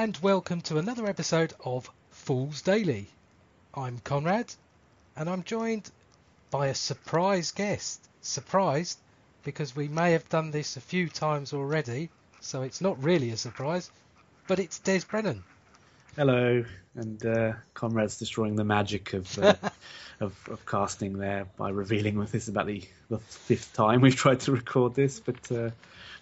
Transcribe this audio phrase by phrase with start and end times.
[0.00, 3.08] And welcome to another episode of Fools Daily.
[3.74, 4.50] I'm Conrad
[5.14, 5.90] and I'm joined
[6.50, 8.08] by a surprise guest.
[8.22, 8.98] Surprised
[9.44, 12.08] because we may have done this a few times already,
[12.40, 13.90] so it's not really a surprise,
[14.48, 15.44] but it's Des Brennan.
[16.16, 16.64] Hello,
[16.94, 19.52] and uh, Conrad's destroying the magic of, uh,
[20.20, 24.40] of, of casting there by revealing with this about the, the fifth time we've tried
[24.40, 25.20] to record this.
[25.20, 25.70] But uh,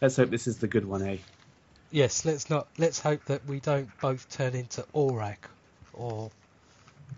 [0.00, 1.18] let's hope this is the good one, eh?
[1.90, 2.68] Yes, let's not.
[2.76, 5.38] Let's hope that we don't both turn into Orac
[5.94, 6.30] or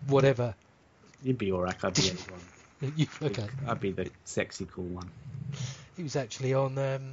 [0.07, 0.55] whatever.
[1.23, 2.11] You'd be Orac, I'd be
[2.83, 2.97] anyone.
[2.97, 3.47] You, okay.
[3.67, 5.11] I'd be the sexy, cool one.
[5.97, 7.13] He was actually on um,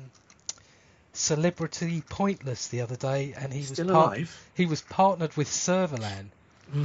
[1.14, 4.50] Celebrity Pointless the other day, and he Still was alive?
[4.56, 6.28] he was partnered with Servalan,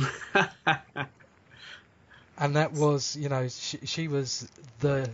[2.39, 4.49] and that was, you know, she, she was
[4.81, 5.09] the.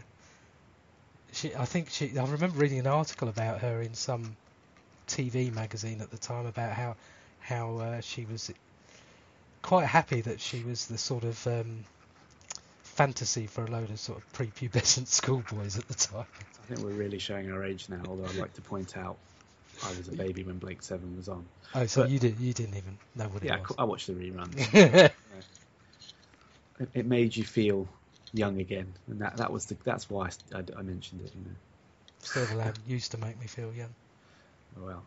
[1.33, 2.17] She, I think she.
[2.17, 4.37] I remember reading an article about her in some
[5.09, 6.97] TV magazine at the time about how
[7.41, 8.51] how uh, she was
[9.63, 11.85] quite happy that she was the sort of um,
[12.83, 16.27] fantasy for a load of sort of prepubescent schoolboys at the time.
[16.63, 19.17] I think we're really showing our age now, although I'd like to point out
[19.85, 21.45] I was a baby when Blake 7 was on.
[21.75, 23.77] Oh, so But- you did you didn't even know what Yeah, it was.
[23.79, 24.75] I watched the reruns.
[26.81, 27.89] it, it made you feel
[28.33, 31.33] young again, and that, that was the, that's why I, I mentioned it.
[31.35, 31.57] You know,
[32.23, 33.95] Servalan used to make me feel young.
[34.81, 35.03] Oh, well,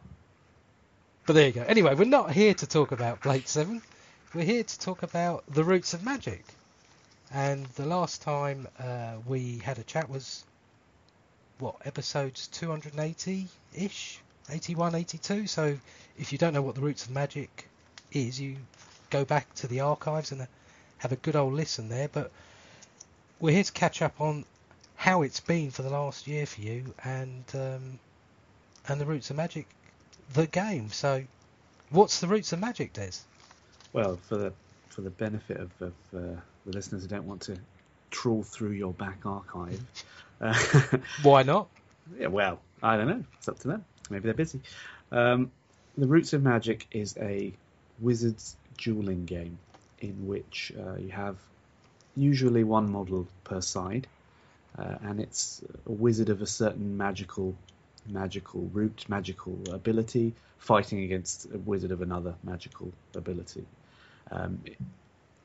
[1.25, 1.63] But there you go.
[1.63, 3.81] Anyway, we're not here to talk about Blake 7.
[4.33, 6.43] We're here to talk about the roots of magic.
[7.31, 10.43] And the last time uh, we had a chat was,
[11.59, 14.19] what, episodes 280-ish?
[14.49, 15.47] 81, 82?
[15.47, 15.77] So
[16.17, 17.69] if you don't know what the roots of magic
[18.11, 18.57] is, you
[19.09, 20.45] go back to the archives and uh,
[20.97, 22.09] have a good old listen there.
[22.09, 22.31] But
[23.39, 24.43] we're here to catch up on
[24.95, 27.99] how it's been for the last year for you and um,
[28.87, 29.67] and the roots of magic
[30.33, 30.89] the game.
[30.89, 31.23] So,
[31.89, 33.11] what's the roots of magic, Des?
[33.93, 34.53] well, for the
[34.89, 36.19] for the benefit of, of uh,
[36.65, 37.57] the listeners who don't want to
[38.09, 39.81] trawl through your back archive,
[40.41, 40.53] uh,
[41.23, 41.69] Why not?
[42.19, 43.23] yeah, well, I don't know.
[43.37, 43.85] It's up to them.
[44.09, 44.61] Maybe they're busy.
[45.11, 45.51] Um,
[45.97, 47.53] the Roots of Magic is a
[47.99, 49.57] wizard's dueling game
[49.99, 51.37] in which uh, you have
[52.15, 54.07] usually one model per side,
[54.77, 57.55] uh, and it's a wizard of a certain magical
[58.07, 63.65] magical root, magical ability, fighting against a wizard of another magical ability.
[64.31, 64.61] Um,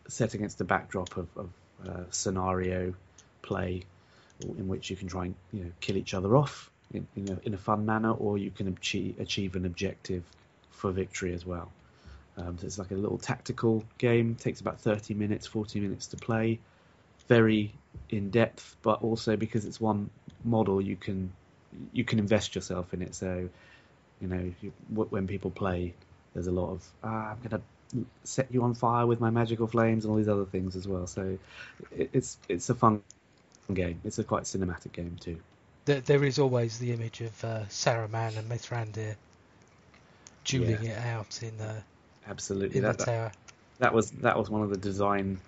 [0.08, 1.50] set against the backdrop of, of
[1.86, 2.94] uh, scenario
[3.42, 3.82] play
[4.40, 7.38] in which you can try and you know kill each other off in, in, a,
[7.46, 10.22] in a fun manner, or you can achieve, achieve an objective
[10.70, 11.70] for victory as well.
[12.36, 14.34] Um, so it's like a little tactical game.
[14.34, 16.60] Takes about 30 minutes, 40 minutes to play.
[17.28, 17.72] Very
[18.10, 20.10] in depth, but also because it's one
[20.44, 21.32] model, you can
[21.92, 23.14] you can invest yourself in it.
[23.14, 23.48] So
[24.20, 25.94] you know you, when people play,
[26.34, 27.62] there's a lot of ah, I'm gonna
[28.24, 31.06] set you on fire with my magical flames and all these other things as well.
[31.06, 31.38] So
[31.90, 33.02] it, it's it's a fun
[33.72, 34.00] game.
[34.04, 35.38] It's a quite cinematic game too.
[35.84, 39.16] There, there is always the image of uh, Saruman and Mithrandir
[40.44, 41.82] dueling it out in the
[42.28, 42.80] Absolutely.
[42.80, 43.32] in That, the that, tower.
[43.78, 45.40] that was that was one of the design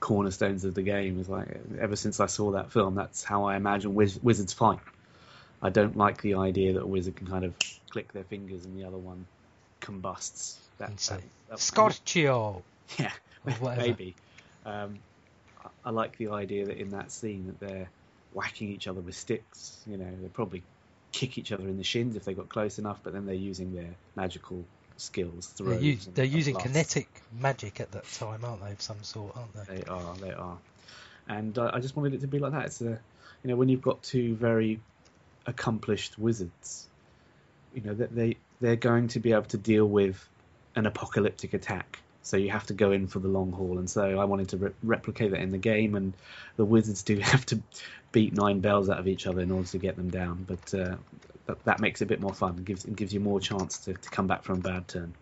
[0.00, 1.18] cornerstones of the game.
[1.20, 1.48] Is like
[1.80, 4.80] ever since I saw that film, that's how I imagine wiz- wizards fight.
[5.62, 7.54] I don't like the idea that a wizard can kind of
[7.90, 9.26] click their fingers and the other one
[9.80, 10.58] combusts.
[10.78, 12.62] That, And that- that- Scorchio!
[12.98, 13.12] Yeah,
[13.46, 14.14] or maybe.
[14.66, 14.98] Um,
[15.64, 17.88] I, I like the idea that in that scene that they're
[18.34, 19.78] whacking each other with sticks.
[19.86, 20.62] You know, they probably
[21.12, 23.74] kick each other in the shins if they got close enough, but then they're using
[23.74, 24.64] their magical
[24.96, 25.52] skills.
[25.56, 26.70] They're, throws they're using blasts.
[26.72, 27.08] kinetic
[27.38, 28.72] magic at that time, aren't they?
[28.72, 29.76] Of some sort, aren't they?
[29.76, 30.58] They are, they are,
[31.28, 32.66] and uh, I just wanted it to be like that.
[32.66, 32.98] It's a,
[33.42, 34.80] you know, when you've got two very
[35.46, 36.88] accomplished wizards,
[37.74, 40.26] you know that they they're going to be able to deal with
[40.74, 41.98] an apocalyptic attack.
[42.24, 44.56] So you have to go in for the long haul, and so I wanted to
[44.56, 45.96] re- replicate that in the game.
[45.96, 46.12] And
[46.56, 47.60] the wizards do have to
[48.12, 50.96] beat nine bells out of each other in order to get them down, but uh,
[51.46, 52.56] that, that makes it a bit more fun.
[52.58, 55.12] It gives it gives you more chance to, to come back from a bad turn.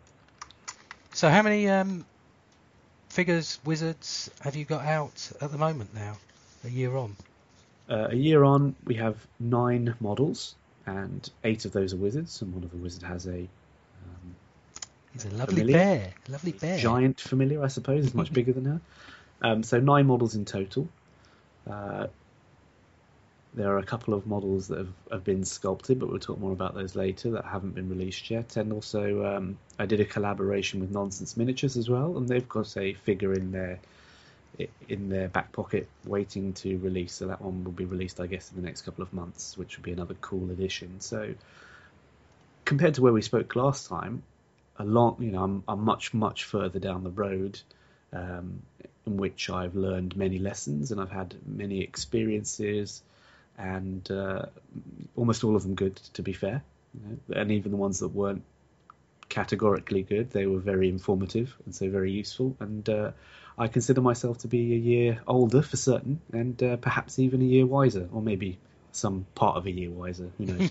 [1.13, 2.05] So, how many um,
[3.09, 6.17] figures, wizards, have you got out at the moment now?
[6.65, 7.17] A year on.
[7.91, 10.55] Uh, a year on, we have nine models,
[10.87, 14.37] and eight of those are wizards, and one of the wizards has a um,
[15.13, 15.77] He's a lovely Familiar?
[15.77, 16.11] bear.
[16.29, 16.79] Lovely bear.
[16.79, 18.81] giant familiar, I suppose, is much bigger than her.
[19.43, 20.89] Um, so nine models in total.
[21.69, 22.07] Uh,
[23.55, 26.53] there are a couple of models that have, have been sculpted, but we'll talk more
[26.53, 28.57] about those later that haven't been released yet.
[28.57, 32.77] And also, um, I did a collaboration with Nonsense Miniatures as well, and they've got
[32.77, 33.81] a figure in their
[34.89, 37.15] in their back pocket waiting to release.
[37.15, 39.77] So that one will be released, I guess, in the next couple of months, which
[39.77, 41.01] would be another cool addition.
[41.01, 41.35] So
[42.65, 44.23] compared to where we spoke last time,
[44.77, 47.61] a long, you know, I'm, I'm much much further down the road,
[48.13, 48.63] um,
[49.07, 53.03] in which I've learned many lessons and I've had many experiences,
[53.59, 54.47] and uh,
[55.17, 56.63] almost all of them good, to be fair,
[56.95, 57.41] you know?
[57.41, 58.43] and even the ones that weren't
[59.31, 62.55] categorically good, they were very informative and so very useful.
[62.61, 63.13] And uh,
[63.57, 67.45] I consider myself to be a year older for certain, and uh, perhaps even a
[67.45, 68.59] year wiser, or maybe
[68.93, 70.31] some part of a year wiser.
[70.37, 70.71] Who knows?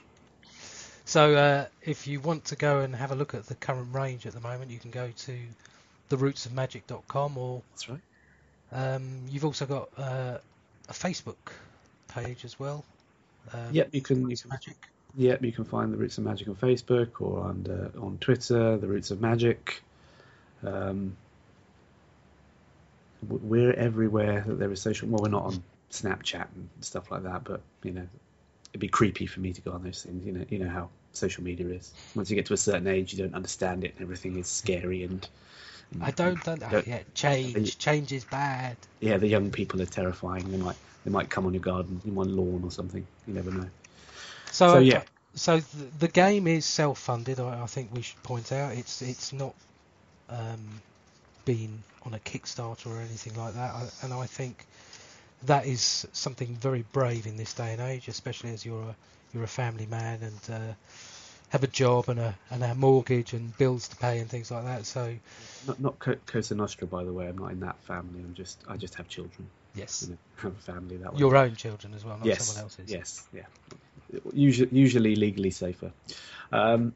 [1.04, 4.26] so, uh, if you want to go and have a look at the current range
[4.26, 5.38] at the moment, you can go to
[6.10, 8.00] therootsofmagic.com, or that's right.
[8.72, 10.38] Um, you've also got uh,
[10.88, 11.52] a Facebook
[12.08, 12.84] page as well.
[13.52, 14.28] Um, yep, you can.
[14.28, 14.76] You can Magic.
[15.16, 18.76] Yep, you can find the Roots of Magic on Facebook or on uh, on Twitter,
[18.76, 19.82] the Roots of Magic.
[20.64, 21.16] Um,
[23.28, 25.08] we're everywhere that there is social.
[25.08, 28.06] Well, we're not on Snapchat and stuff like that, but you know,
[28.70, 30.24] it'd be creepy for me to go on those things.
[30.24, 31.92] You know, you know how social media is.
[32.14, 35.04] Once you get to a certain age, you don't understand it, and everything is scary
[35.04, 35.28] and.
[35.92, 37.78] and I don't, don't, don't yeah, change.
[37.78, 38.76] change is bad.
[39.00, 40.50] Yeah, the young people are terrifying.
[40.50, 43.06] They might they might come on your garden, in one lawn or something.
[43.26, 43.68] You never know.
[44.60, 45.02] So, so yeah.
[45.34, 47.40] So the, the, game is self-funded.
[47.40, 49.54] I, I, think we should point out it's it's not
[50.28, 50.82] um,
[51.46, 53.74] been on a Kickstarter or anything like that.
[54.02, 54.66] and I think
[55.44, 58.96] that is something very brave in this day and age, especially as you're a
[59.32, 60.74] you're a family man and uh,
[61.48, 64.64] have a job and a and a mortgage and bills to pay and things like
[64.64, 64.84] that.
[64.84, 65.14] So,
[65.66, 67.28] not not Cosa Nostra, by the way.
[67.28, 68.20] I'm not in that family.
[68.20, 69.48] I'm just I just have children.
[69.74, 71.18] Yes, you know, have a family that way.
[71.20, 72.44] Your own children as well, not yes.
[72.44, 72.90] someone else's.
[72.90, 73.42] Yes, yeah.
[74.32, 75.92] Usually, usually legally safer.
[76.52, 76.94] Um,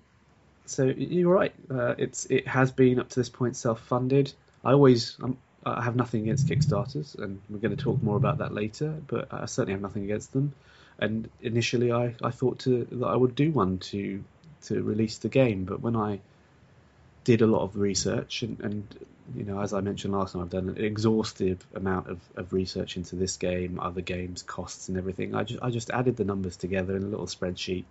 [0.67, 1.55] so you're right.
[1.71, 4.33] Uh, it's it has been up to this point self-funded.
[4.65, 8.39] I always I'm, i have nothing against Kickstarters, and we're going to talk more about
[8.39, 8.95] that later.
[9.07, 10.55] But I certainly have nothing against them.
[10.99, 14.23] And initially, I, I thought to, that I would do one to
[14.67, 16.21] to release the game, but when I
[17.25, 20.51] did a lot of research and, and you know, as I mentioned last time, I've
[20.51, 25.35] done an exhaustive amount of, of research into this game, other games, costs, and everything.
[25.35, 27.85] I just I just added the numbers together in a little spreadsheet,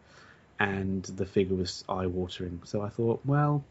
[0.59, 2.61] and the figure was eye watering.
[2.65, 3.63] So I thought, well,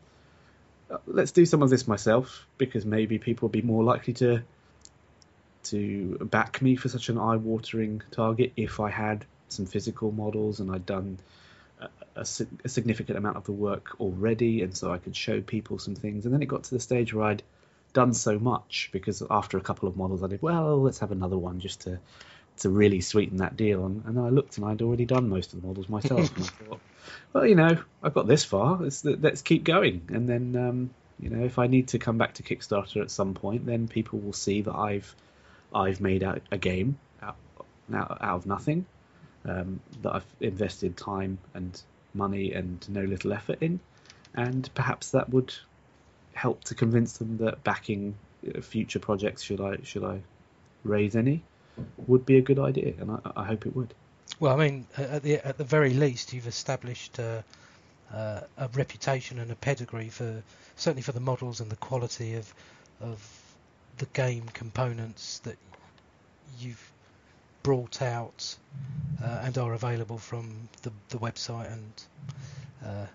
[0.90, 4.42] uh, let's do some of this myself because maybe people will be more likely to
[5.64, 10.72] to back me for such an eye-watering target if I had some physical models and
[10.72, 11.18] I'd done
[12.16, 12.26] a,
[12.64, 16.24] a, significant amount of the work already, and so I could show people some things.
[16.24, 17.42] And then it got to the stage where I'd
[17.92, 20.80] done so much because after a couple of models, I did well.
[20.80, 21.98] Let's have another one just to
[22.58, 23.86] to really sweeten that deal.
[23.86, 26.36] And, and then I looked and I'd already done most of the models myself.
[26.36, 26.80] and I thought,
[27.32, 28.76] well, you know, I've got this far.
[28.76, 30.02] Let's, let's keep going.
[30.08, 33.34] And then, um, you know, if I need to come back to Kickstarter at some
[33.34, 35.14] point, then people will see that I've
[35.74, 37.36] I've made a, a game out,
[37.94, 38.84] out, out of nothing
[39.44, 41.80] um, that I've invested time and
[42.14, 43.80] money and no little effort in,
[44.34, 45.54] and perhaps that would
[46.34, 48.14] help to convince them that backing
[48.46, 50.20] uh, future projects, should I should I
[50.84, 51.42] raise any,
[52.06, 53.94] would be a good idea, and I, I hope it would.
[54.40, 57.42] Well, I mean, at the at the very least, you've established uh,
[58.12, 60.42] uh, a reputation and a pedigree for
[60.76, 62.52] certainly for the models and the quality of
[63.00, 63.42] of
[63.98, 65.56] the game components that
[66.58, 66.91] you've
[67.62, 68.56] brought out
[69.22, 72.04] uh, and are available from the the website and
[72.84, 73.06] uh,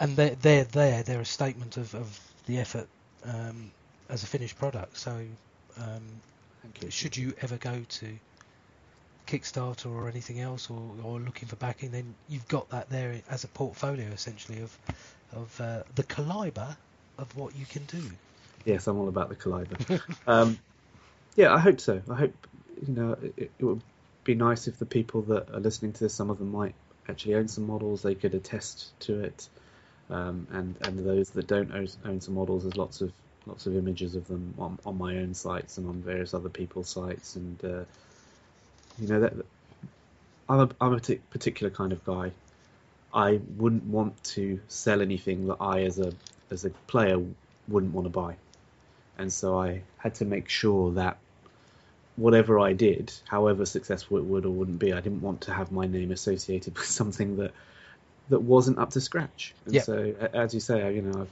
[0.00, 1.02] and they're, they're there.
[1.02, 2.88] They're a statement of, of the effort
[3.24, 3.70] um,
[4.08, 4.96] as a finished product.
[4.96, 5.20] So,
[5.78, 6.02] um,
[6.82, 6.90] you.
[6.90, 8.18] should you ever go to
[9.26, 13.44] Kickstarter or anything else, or, or looking for backing, then you've got that there as
[13.44, 14.78] a portfolio essentially of
[15.32, 16.76] of uh, the caliber
[17.18, 18.02] of what you can do.
[18.64, 19.76] Yes, I'm all about the caliber.
[20.26, 20.58] um,
[21.34, 22.00] yeah, I hope so.
[22.10, 22.46] I hope
[22.86, 23.80] you know it, it, would
[24.24, 26.74] be nice if the people that are listening to this, some of them might
[27.08, 28.02] actually own some models.
[28.02, 29.48] They could attest to it,
[30.10, 33.12] um, and and those that don't own, some models, there's lots of
[33.46, 36.88] lots of images of them on, on my own sites and on various other people's
[36.88, 37.84] sites, and uh,
[38.98, 39.32] you know that
[40.48, 42.32] I'm a, I'm a particular kind of guy.
[43.14, 46.12] I wouldn't want to sell anything that I, as a
[46.50, 47.20] as a player,
[47.68, 48.36] wouldn't want to buy,
[49.18, 51.18] and so I had to make sure that
[52.16, 55.70] whatever I did, however successful it would or wouldn't be, I didn't want to have
[55.70, 57.52] my name associated with something that
[58.28, 59.54] that wasn't up to scratch.
[59.66, 59.84] And yep.
[59.84, 61.26] so, as you say, you know,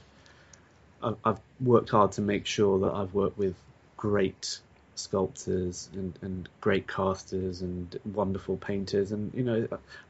[1.03, 3.55] I've I've worked hard to make sure that I've worked with
[3.97, 4.59] great
[4.95, 9.11] sculptors and, and great casters and wonderful painters.
[9.11, 9.67] And, you know,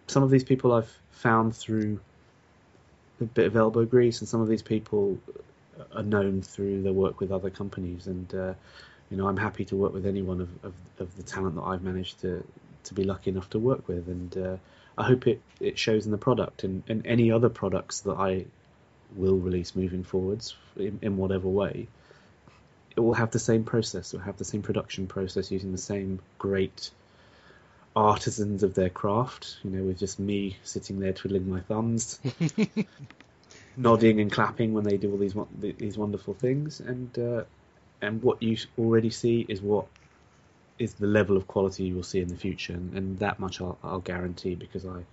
[0.08, 2.00] some of these people I've found through
[3.22, 5.18] a bit of elbow grease, and some of these people
[5.94, 8.08] are known through their work with other companies.
[8.08, 8.54] And, uh,
[9.16, 11.82] you know, I'm happy to work with anyone of, of, of, the talent that I've
[11.82, 12.46] managed to,
[12.84, 14.10] to be lucky enough to work with.
[14.10, 14.58] And uh,
[14.98, 18.44] I hope it, it shows in the product and, and any other products that I
[19.16, 21.88] will release moving forwards in, in whatever way.
[22.98, 24.14] It will have the same process.
[24.14, 26.90] It will have the same production process using the same great
[27.96, 29.60] artisans of their craft.
[29.64, 32.20] You know, with just me sitting there twiddling my thumbs,
[33.78, 36.82] nodding and clapping when they do all these these wonderful things.
[36.82, 37.44] And uh,
[38.02, 39.86] and what you already see is what
[40.78, 43.62] is the level of quality you will see in the future, and, and that much
[43.62, 45.04] I'll, I'll, guarantee because I,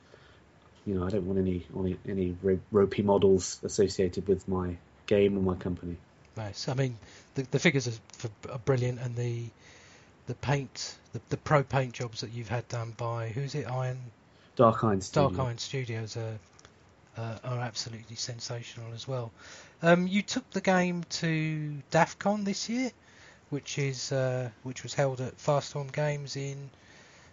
[0.85, 2.37] you know, I don't want any any, any
[2.71, 5.97] ropey models associated with my game or my company.
[6.37, 6.69] Nice.
[6.69, 6.99] I mean,
[7.35, 9.45] the, the figures are, are brilliant, and the
[10.27, 13.99] the paint, the, the pro paint jobs that you've had done by who's it, Iron
[14.57, 15.29] Dark Iron Studio.
[15.29, 16.39] Dark Iron Studios are
[17.17, 19.31] uh, are absolutely sensational as well.
[19.83, 22.91] Um, you took the game to DAF CON this year
[23.53, 26.71] which is uh, which was held at Firestorm Games in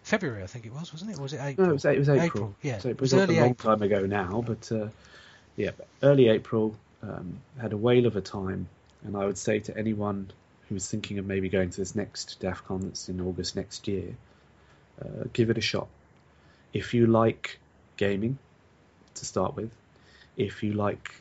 [0.04, 1.18] February, I think it was, wasn't it?
[1.18, 1.68] Or was it April?
[1.68, 2.26] No, it was, it was April.
[2.26, 2.56] April.
[2.62, 3.76] Yeah, so it was, it was early a long April.
[3.76, 4.90] time ago now, but uh,
[5.56, 5.72] yeah,
[6.04, 6.76] early April.
[7.02, 8.68] Um, had a whale of a time,
[9.06, 10.30] and I would say to anyone
[10.68, 14.18] who's thinking of maybe going to this next DAF CON that's in August next year,
[15.02, 15.88] uh, give it a shot.
[16.74, 17.58] If you like
[17.96, 18.38] gaming,
[19.20, 19.72] to start with,
[20.38, 21.14] if you like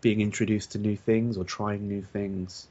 [0.00, 2.66] being introduced to new things or trying new things,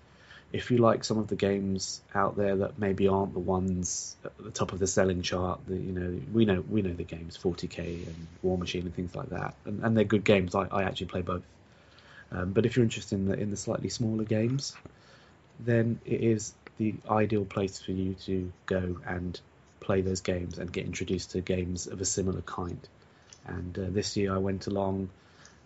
[0.52, 4.38] if you like some of the games out there that maybe aren't the ones at
[4.38, 7.38] the top of the selling chart, the, you know, we know we know the games,
[7.38, 10.54] 40k and Warmachine and things like that, and, and they're good games.
[10.54, 11.44] I, I actually play both.
[12.34, 14.76] Um, but if you're interested in the in the slightly smaller games,
[15.60, 19.40] then it is the ideal place for you to go and
[19.80, 22.80] play those games and get introduced to games of a similar kind.
[23.48, 25.10] And uh, this year I went along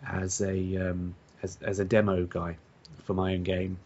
[0.06, 2.56] as a um, as, as a demo guy
[3.04, 3.78] for my own game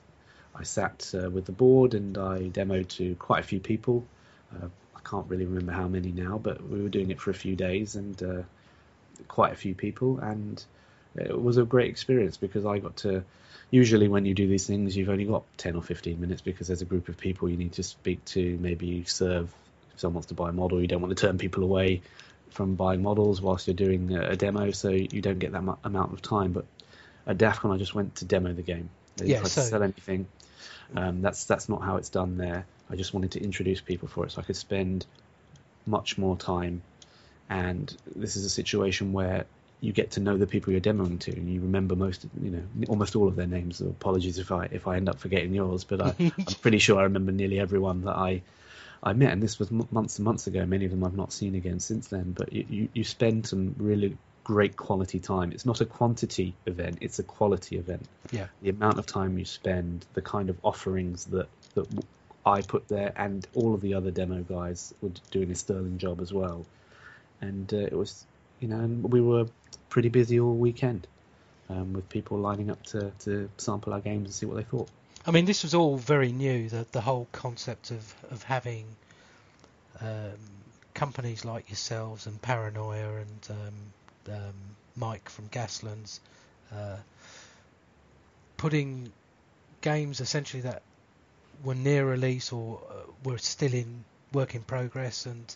[0.54, 4.04] I sat uh, with the board and I demoed to quite a few people.
[4.54, 7.34] Uh, I can't really remember how many now, but we were doing it for a
[7.34, 8.42] few days and uh,
[9.28, 10.62] quite a few people, and
[11.16, 13.24] it was a great experience because I got to.
[13.70, 16.82] Usually, when you do these things, you've only got 10 or 15 minutes because there's
[16.82, 18.58] a group of people you need to speak to.
[18.60, 19.54] Maybe you serve
[19.94, 22.02] if someone wants to buy a model, you don't want to turn people away
[22.50, 26.12] from buying models whilst you're doing a demo, so you don't get that mu- amount
[26.12, 26.52] of time.
[26.52, 26.66] But
[27.26, 28.90] at DAF CON, I just went to demo the game.
[29.16, 30.26] I didn't yeah, try so, to sell anything.
[30.94, 32.66] Um, that's that's not how it's done there.
[32.90, 35.06] I just wanted to introduce people for it so I could spend
[35.86, 36.82] much more time.
[37.48, 39.46] And this is a situation where
[39.80, 42.62] you get to know the people you're demoing to, and you remember most, you know,
[42.88, 43.78] almost all of their names.
[43.78, 46.98] So apologies if I if I end up forgetting yours, but I, am pretty sure
[46.98, 48.42] I remember nearly everyone that I
[49.02, 50.64] I met, and this was months and months ago.
[50.66, 52.32] Many of them I've not seen again since then.
[52.32, 55.52] But you, you, you spend some really great quality time.
[55.52, 58.06] It's not a quantity event; it's a quality event.
[58.30, 58.46] Yeah.
[58.62, 61.86] The amount of time you spend, the kind of offerings that that
[62.44, 66.20] I put there, and all of the other demo guys were doing a sterling job
[66.20, 66.66] as well.
[67.40, 68.26] And uh, it was,
[68.60, 69.46] you know, and we were
[69.88, 71.06] pretty busy all weekend
[71.70, 74.90] um, with people lining up to to sample our games and see what they thought.
[75.26, 76.68] I mean, this was all very new.
[76.68, 78.86] The the whole concept of of having
[80.00, 80.38] um,
[80.94, 84.54] companies like yourselves and Paranoia and um, um,
[84.96, 86.20] Mike from Gaslands,
[86.72, 86.96] uh,
[88.56, 89.12] putting
[89.80, 90.82] games essentially that
[91.64, 95.54] were near release or uh, were still in work in progress and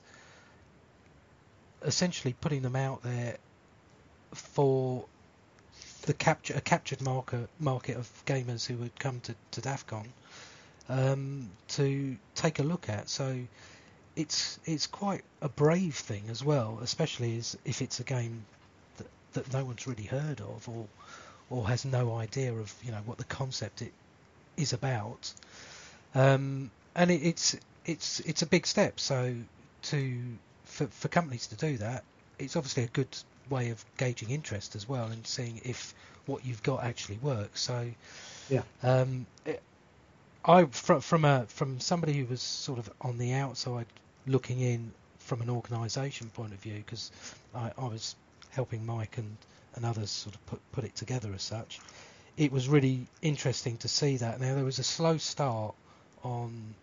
[1.82, 3.36] essentially putting them out there
[4.32, 5.04] for
[6.04, 10.06] the capture a captured market market of gamers who would come to, to DAF CON
[10.88, 13.08] um, to take a look at.
[13.08, 13.38] So
[14.16, 18.44] it's it's quite a brave thing as well, especially as if it's a game
[18.98, 20.86] that, that no one's really heard of or
[21.50, 23.92] or has no idea of you know what the concept it
[24.56, 25.32] is about.
[26.14, 27.56] Um, and it, it's
[27.86, 29.00] it's it's a big step.
[29.00, 29.34] So
[29.82, 30.20] to
[30.64, 32.04] for for companies to do that,
[32.38, 33.08] it's obviously a good
[33.50, 35.94] way of gauging interest as well and seeing if
[36.26, 37.60] what you've got actually works.
[37.60, 37.90] So
[38.48, 38.62] yeah.
[38.82, 39.62] Um, it,
[40.44, 43.86] I from from a from somebody who was sort of on the outside
[44.26, 47.10] looking in from an organisation point of view because
[47.54, 48.14] I, I, was
[48.50, 49.36] helping Mike and,
[49.74, 51.80] and others sort of put, put it together as such.
[52.36, 54.38] It was really interesting to see that.
[54.38, 55.74] Now there was a slow start
[56.22, 56.74] on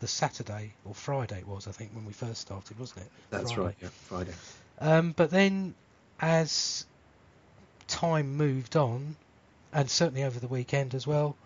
[0.00, 3.10] the Saturday or Friday it was I think when we first started, wasn't it?
[3.30, 3.66] That's Friday.
[3.66, 4.32] right, yeah, Friday.
[4.80, 5.74] Um, but then
[6.20, 6.86] as
[7.88, 9.16] time moved on,
[9.72, 11.36] and certainly over the weekend as well,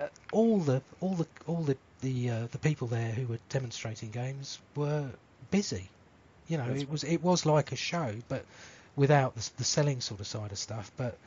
[0.00, 4.10] uh, all the all the all the the uh, the people there who were demonstrating
[4.10, 5.10] games were
[5.50, 5.88] busy.
[6.48, 8.44] You know, That's it was it was like a show, but
[8.94, 10.90] without the, the, selling sort of side of stuff.
[10.96, 11.18] But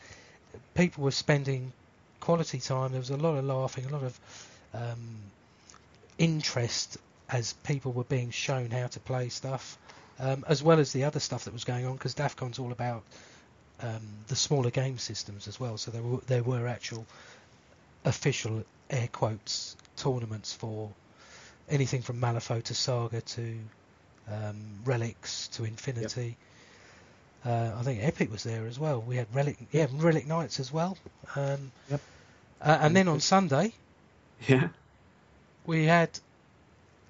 [0.75, 1.71] people were spending
[2.19, 2.91] quality time.
[2.91, 4.19] There was a lot of laughing, a lot of
[4.73, 5.17] um,
[6.17, 6.97] interest
[7.29, 9.77] as people were being shown how to play stuff.
[10.19, 13.03] Um, as well as the other stuff that was going on, because DAFCON's all about
[13.81, 15.77] um, the smaller game systems as well.
[15.77, 17.05] So there were there were actual
[18.05, 20.89] official air quotes tournaments for
[21.69, 23.57] anything from Malifaux to Saga to
[24.31, 26.35] um, Relics to Infinity.
[27.45, 29.01] Uh, I think Epic was there as well.
[29.01, 30.97] We had Relic, yeah, Relic Knights as well.
[31.35, 32.01] Um, Yep.
[32.61, 33.73] uh, and then on Sunday
[34.47, 34.69] Yeah,
[35.65, 36.09] we had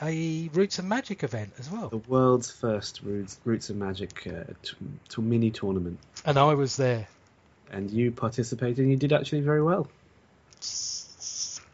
[0.01, 4.43] a Roots of Magic event as well, the world's first Roots, Roots of Magic uh,
[4.63, 4.75] t-
[5.09, 7.07] t- mini tournament, and I was there.
[7.71, 8.79] and you participated.
[8.79, 9.87] and You did actually very well.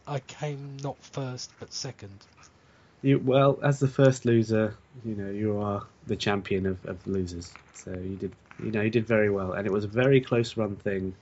[0.07, 2.11] I came not first but second.
[3.01, 7.51] You well, as the first loser, you know you are the champion of, of losers.
[7.73, 8.31] So you did,
[8.63, 11.13] you know, you did very well, and it was a very close run thing,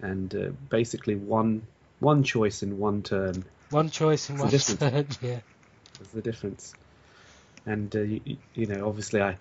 [0.00, 1.62] and uh, basically one
[2.00, 5.06] one choice in one turn One choice in one turn.
[5.22, 5.40] Yeah,
[5.98, 6.74] was the difference.
[7.64, 9.36] And uh, you, you- know, obviously, I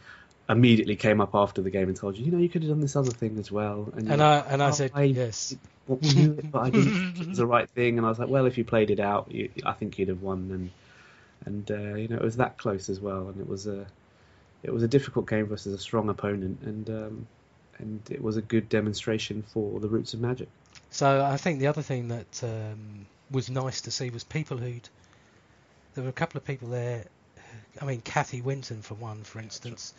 [0.50, 2.82] immediately came up after the game and told you, you know, you could have done
[2.82, 3.92] this other thing as well.
[3.96, 5.56] And, and I like, and I "Oh, said I- yes.
[5.88, 7.98] Well, we knew it, but I didn't think it was the right thing.
[7.98, 10.22] And I was like, well, if you played it out, you, I think you'd have
[10.24, 10.50] won.
[10.52, 10.70] And
[11.46, 13.28] and uh, you know, it was that close as well.
[13.30, 13.86] And it was a
[14.64, 16.60] it was a difficult game versus a strong opponent.
[16.66, 17.28] And um,
[17.78, 20.48] and it was a good demonstration for the roots of magic.
[20.90, 24.90] So I think the other thing that um, was nice to see was people who'd.
[25.96, 27.06] There were a couple of people there.
[27.82, 29.94] I mean, Kathy Winton, for one, for instance,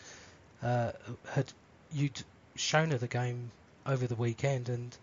[0.63, 0.93] uh,
[1.31, 1.53] had
[1.93, 2.23] you'd
[2.55, 3.51] shown her the game
[3.87, 4.97] over the weekend, and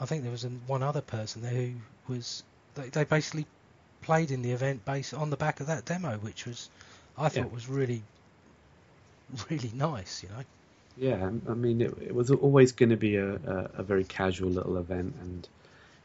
[0.00, 1.72] I think there was an, one other person there who
[2.08, 2.42] was.
[2.74, 3.46] They, they basically
[4.02, 6.70] played in the event based on the back of that demo, which was,
[7.16, 7.52] I thought, Yeah.
[7.52, 8.02] was really,
[9.50, 10.22] really nice.
[10.22, 10.44] You know.
[10.96, 14.50] Yeah, I mean, it, it was always going to be a, a, a very casual
[14.50, 15.48] little event, and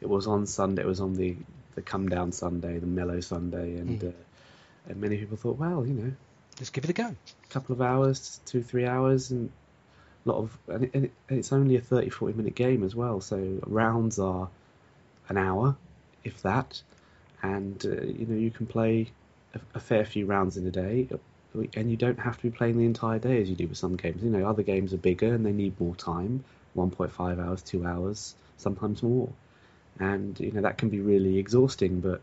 [0.00, 0.82] it was on Sunday.
[0.82, 1.36] It was on the,
[1.74, 4.08] the come down Sunday, the mellow Sunday, and Mm.
[4.08, 4.12] uh,
[4.88, 6.12] and many people thought, well, you know,
[6.56, 7.06] Just give it a go.
[7.06, 9.50] a couple of hours, two three hours, and
[10.24, 12.82] a lot of, and, it, and, it, and it's only a 30, 40 minute game
[12.84, 13.20] as well.
[13.20, 14.48] So rounds are
[15.28, 15.76] an hour,
[16.22, 16.82] if that,
[17.42, 19.08] and uh, you know you can play
[19.54, 21.08] a, a fair few rounds in a day,
[21.76, 23.96] and you don't have to be playing the entire day as you do with some
[23.96, 24.22] games.
[24.22, 26.44] You know, other games are bigger and they need more time,
[26.76, 29.28] 1.5 hours, two hours, sometimes more,
[29.98, 32.00] and you know that can be really exhausting.
[32.00, 32.20] But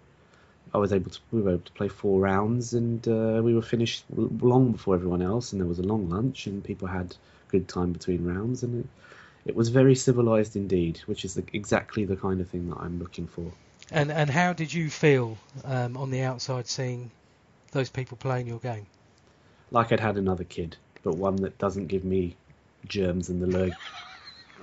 [0.74, 3.62] I was able to, we were able to play four rounds, and uh, we were
[3.62, 7.16] finished long before everyone else, and there was a long lunch, and people had
[7.50, 12.06] good time between rounds, and it, it was very civilized indeed, which is the, exactly
[12.06, 13.52] the kind of thing that I'm looking for.
[13.92, 17.12] And and how did you feel um, on the outside seeing
[17.72, 18.86] those people playing your game?
[19.72, 22.36] Like I'd had another kid, but one that doesn't give me
[22.88, 23.76] germs and the lurg.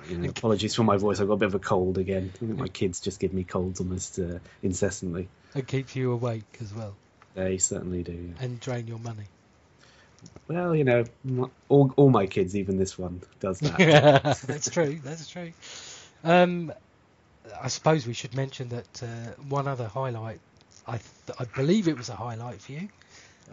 [0.09, 1.21] You know, apologies for my voice.
[1.21, 2.31] I've got a bit of a cold again.
[2.35, 5.29] I think my kids just give me colds almost uh, incessantly.
[5.55, 6.95] And keep you awake as well,
[7.35, 8.13] They certainly do.
[8.13, 8.45] yeah.
[8.45, 9.25] and drain your money.
[10.49, 11.05] Well, you know,
[11.69, 14.39] all, all my kids, even this one, does that.
[14.47, 14.99] that's true.
[15.03, 15.53] That's true.
[16.25, 16.73] Um,
[17.63, 19.07] I suppose we should mention that uh,
[19.49, 20.41] one other highlight.
[20.87, 22.89] I th- I believe it was a highlight for you.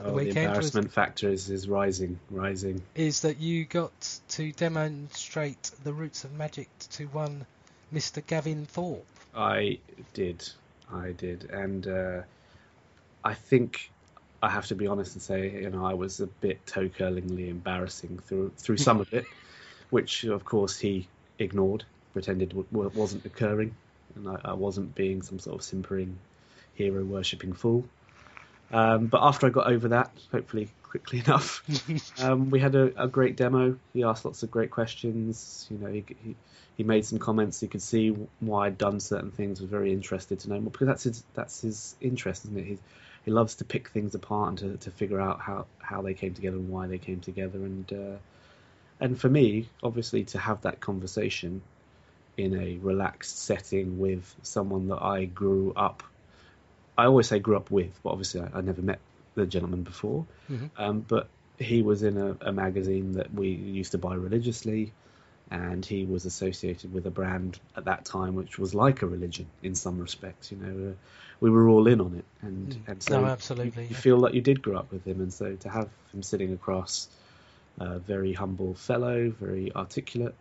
[0.02, 2.82] Oh, the weekend was- embarrassment factor is, is rising, rising.
[2.96, 7.46] Is that you got to demonstrate the roots of magic to one
[7.94, 8.26] Mr.
[8.26, 9.06] Gavin Thorpe.
[9.36, 9.80] I
[10.14, 10.48] did,
[10.92, 12.22] I did, and uh,
[13.24, 13.92] I think
[14.42, 17.50] I have to be honest and say, you know, I was a bit toe curlingly
[17.50, 19.26] embarrassing through through some of it,
[19.90, 21.08] which of course he
[21.40, 23.76] ignored, pretended w- wasn't occurring,
[24.16, 26.18] and I, I wasn't being some sort of simpering,
[26.76, 27.86] hero worshipping fool.
[28.72, 31.64] Um, but after I got over that, hopefully quickly enough,
[32.22, 33.78] um, we had a, a great demo.
[33.94, 35.68] He asked lots of great questions.
[35.70, 36.36] You know, he, he
[36.78, 37.60] he made some comments.
[37.62, 39.62] He could see why I'd done certain things.
[39.62, 42.66] Was very interested to know more because that's his that's his interest, isn't it?
[42.66, 42.78] He
[43.26, 46.36] he loves to pick things apart and to, to figure out how, how they came
[46.36, 47.58] together and why they came together.
[47.58, 48.18] And uh,
[49.00, 51.62] and for me, obviously, to have that conversation
[52.38, 56.04] in a relaxed setting with someone that I grew up.
[56.98, 59.00] I always say grew up with, but obviously I, I never met
[59.36, 60.26] the gentleman before.
[60.52, 60.70] Mhm.
[60.78, 61.28] Um, but
[61.58, 64.92] he was in a, a magazine that we used to buy religiously,
[65.52, 69.48] and he was associated with a brand at that time which was like a religion
[69.64, 70.52] in some respects.
[70.52, 70.94] You know, uh,
[71.40, 72.90] we were all in on it, and Mm.
[72.90, 74.02] and so No, absolutely, you, you yeah.
[74.02, 77.08] feel like you did grow up with him, and so to have him sitting across,
[77.80, 80.34] a very humble fellow, very articulate,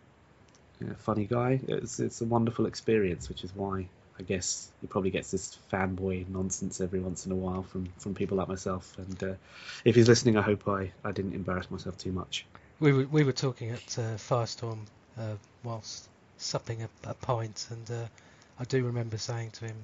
[0.79, 1.59] you know, funny guy.
[1.67, 3.87] It's it's a wonderful experience, which is why.
[4.17, 8.15] I guess he probably gets this fanboy nonsense every once in a while from, from
[8.15, 8.97] people like myself.
[8.97, 9.33] And uh,
[9.83, 12.45] if he's listening, I hope I, I didn't embarrass myself too much.
[12.79, 14.79] We were we were talking at uh, Firestorm
[15.17, 18.07] uh, whilst supping a, a pint, and uh,
[18.59, 19.75] I do remember saying to him,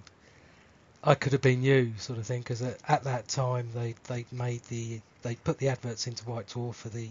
[1.03, 4.25] I could have been you, sort of thing, because at, at that time they they
[4.31, 7.09] made the they put the adverts into White Dwarf for the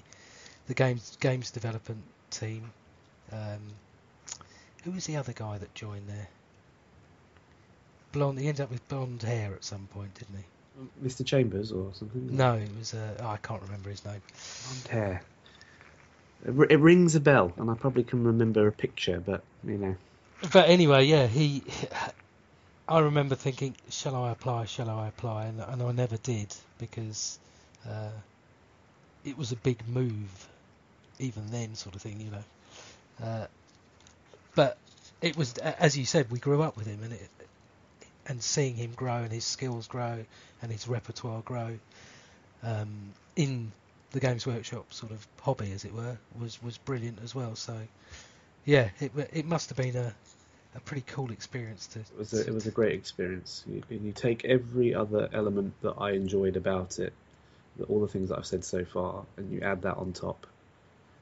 [0.69, 2.71] the games games development team.
[3.33, 3.61] Um,
[4.85, 6.29] who was the other guy that joined there?
[8.13, 8.39] Blonde.
[8.39, 11.07] He ended up with blonde hair at some point, didn't he?
[11.07, 11.25] Mr.
[11.25, 12.37] Chambers or something.
[12.37, 12.95] No, it was.
[12.95, 14.23] Uh, oh, I can't remember his name.
[14.65, 15.23] Blonde hair.
[16.47, 19.77] It, r- it rings a bell, and I probably can remember a picture, but you
[19.79, 19.97] know.
[20.53, 21.63] But anyway, yeah, he.
[22.89, 24.65] I remember thinking, shall I apply?
[24.65, 25.45] Shall I apply?
[25.47, 27.39] And, and I never did because
[27.89, 28.11] uh,
[29.25, 30.49] it was a big move,
[31.21, 33.25] even then, sort of thing, you know.
[33.25, 33.47] Uh,
[34.57, 34.77] but
[35.23, 37.31] it was, as you said, we grew up with him, and it,
[38.27, 40.25] and seeing him grow and his skills grow
[40.63, 41.79] and his repertoire grow
[42.63, 43.73] um, in
[44.13, 47.55] the Games Workshop sort of hobby, as it were, was was brilliant as well.
[47.57, 47.77] So,
[48.65, 50.15] yeah, it it must have been a
[50.75, 52.01] a pretty cool experience to.
[52.01, 53.65] It was a, it was a great experience.
[53.69, 57.13] You, you take every other element that I enjoyed about it,
[57.89, 60.47] all the things that I've said so far, and you add that on top,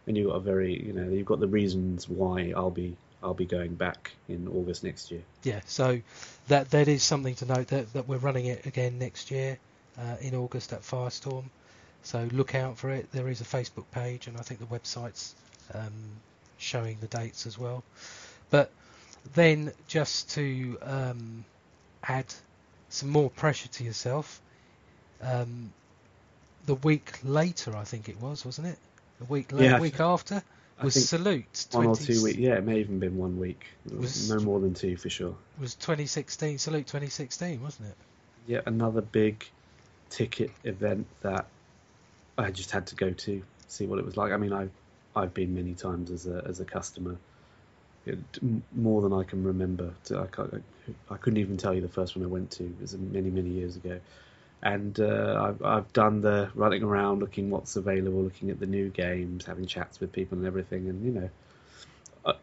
[0.06, 3.34] and you've got a very, you know, you've got the reasons why I'll be I'll
[3.34, 5.22] be going back in August next year.
[5.42, 6.00] yeah, so
[6.48, 9.58] that that is something to note that, that we're running it again next year
[9.98, 11.44] uh, in August at Firestorm.
[12.02, 13.10] So look out for it.
[13.12, 15.34] There is a Facebook page, and I think the website's
[15.74, 15.92] um,
[16.58, 17.82] showing the dates as well.
[18.50, 18.70] But
[19.34, 21.44] then, just to um,
[22.04, 22.26] add
[22.88, 24.40] some more pressure to yourself,
[25.20, 25.72] um,
[26.66, 28.78] the week later, I think it was, wasn't it?
[29.18, 30.42] The week Yeah, week after
[30.82, 31.66] was Salute.
[31.72, 32.38] one or two weeks.
[32.38, 33.66] Yeah, it may even been one week.
[33.90, 35.34] Was- no more than two for sure.
[35.58, 37.96] was 2016 Salute 2016, wasn't it?
[38.46, 39.44] Yet another big
[40.10, 41.46] ticket event that
[42.36, 44.32] I just had to go to see what it was like.
[44.32, 44.70] I mean, I've
[45.14, 47.16] I've been many times as a as a customer,
[48.06, 48.18] it,
[48.74, 49.92] more than I can remember.
[50.10, 50.62] I, can't,
[51.10, 52.64] I couldn't even tell you the first one I went to.
[52.64, 54.00] It was many many years ago,
[54.62, 58.88] and uh, I've I've done the running around, looking what's available, looking at the new
[58.88, 61.30] games, having chats with people and everything, and you know.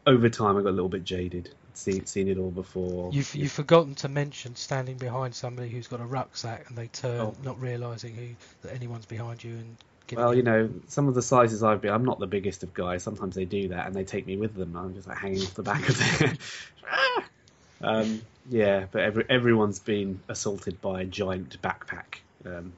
[0.08, 1.54] Over time, I got a little bit jaded.
[1.76, 3.12] Seen seen it all before.
[3.14, 7.20] You've you've forgotten to mention standing behind somebody who's got a rucksack and they turn,
[7.20, 7.36] Oh.
[7.44, 8.28] not realising who
[8.64, 9.76] that anyone's behind you and.
[10.14, 13.04] Well, you know, some of the sizes I've been, I'm not the biggest of guys.
[13.04, 14.76] Sometimes they do that, and they take me with them.
[14.76, 16.34] I'm just like hanging off the back of their.
[17.82, 22.20] um, yeah, but every, everyone's been assaulted by a giant backpack.
[22.46, 22.74] Um,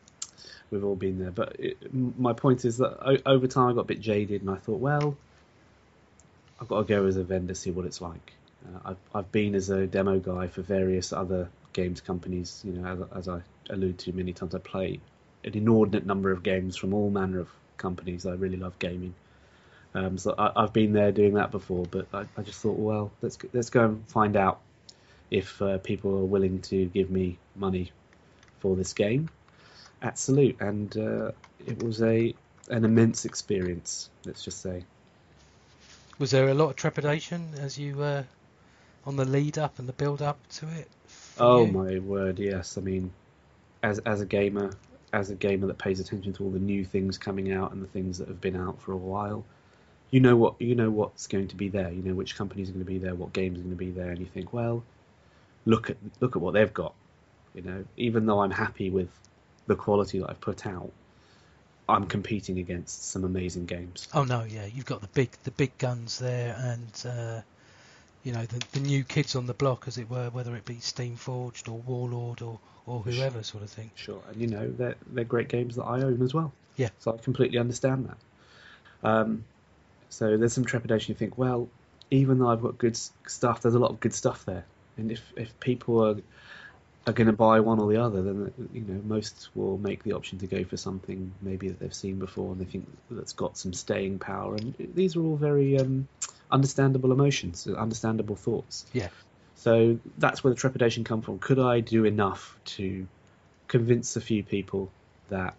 [0.72, 1.32] we've all been there.
[1.32, 4.50] But it, my point is that o- over time I got a bit jaded, and
[4.50, 5.18] I thought, well,
[6.60, 8.34] I've got to go as a vendor, see what it's like.
[8.66, 12.62] Uh, I've I've been as a demo guy for various other games companies.
[12.66, 15.00] You know, as, as I allude to many times, I play
[15.44, 18.26] an inordinate number of games from all manner of companies.
[18.26, 19.14] I really love gaming.
[19.94, 23.12] Um, so I, I've been there doing that before, but I, I just thought, well,
[23.22, 24.60] let's let's go and find out
[25.30, 27.92] if uh, people are willing to give me money
[28.60, 29.30] for this game
[30.02, 31.32] at Salute, and uh,
[31.66, 32.34] it was a
[32.70, 34.10] an immense experience.
[34.26, 34.84] Let's just say.
[36.20, 38.26] Was there a lot of trepidation as you were
[39.06, 40.90] on the lead up and the build up to it?
[41.40, 41.72] Oh you?
[41.72, 42.78] my word, yes.
[42.78, 43.12] I mean,
[43.84, 44.72] as as a gamer,
[45.14, 47.88] as a gamer that pays attention to all the new things coming out and the
[47.88, 49.44] things that have been out for a while,
[50.12, 51.92] you know what you know what's going to be there.
[51.92, 53.92] You know which companies are going to be there, what games are going to be
[53.92, 54.84] there, and you think, well,
[55.68, 56.94] look at look at what they've got.
[57.54, 59.10] You know, even though I'm happy with
[59.68, 60.92] the quality that I've put out,
[61.90, 64.08] I'm competing against some amazing games.
[64.14, 67.42] Oh no, yeah, you've got the big the big guns there, and uh,
[68.24, 70.76] you know the the new kids on the block, as it were, whether it be
[70.76, 73.92] Steamforged or Warlord or or whoever sort of thing.
[73.96, 76.52] Sure, and you know they're they're great games that I own as well.
[76.78, 76.90] Yeah.
[77.00, 79.10] So I completely understand that.
[79.10, 79.44] Um,
[80.10, 81.14] so there's some trepidation.
[81.14, 81.68] You think, well,
[82.12, 84.64] even though I've got good stuff, there's a lot of good stuff there,
[84.98, 86.16] and if if people are
[87.08, 90.14] are going to buy one or the other, then you know most will make the
[90.14, 93.58] option to go for something maybe that they've seen before and they think that's got
[93.58, 94.56] some staying power.
[94.56, 96.08] And these are all very um,
[96.52, 98.86] understandable emotions, understandable thoughts.
[98.92, 99.08] Yeah.
[99.56, 101.40] So that's where the trepidation come from.
[101.40, 103.08] Could I do enough to
[103.68, 104.92] convince a few people
[105.30, 105.56] that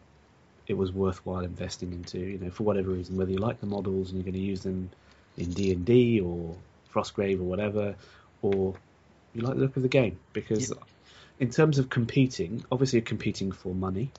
[0.66, 2.18] it was worthwhile investing into?
[2.18, 4.62] You know, for whatever reason, whether you like the models and you're going to use
[4.62, 4.90] them
[5.38, 6.54] in D and D or
[6.92, 7.94] Frostgrave or whatever,
[8.42, 8.74] or
[9.34, 10.72] you like the look of the game because.
[11.40, 14.10] In terms of competing, obviously you're competing for money.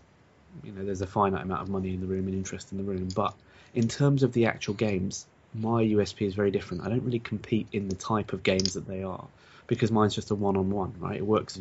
[0.64, 2.84] You know, there's a finite amount of money in the room and interest in the
[2.86, 3.10] room.
[3.14, 3.34] But
[3.74, 6.86] in terms of the actual games, my USP is very different.
[6.86, 9.26] I don't really compete in the type of games that they are
[9.68, 11.18] because mine's just a one-on-one, right?
[11.18, 11.60] It works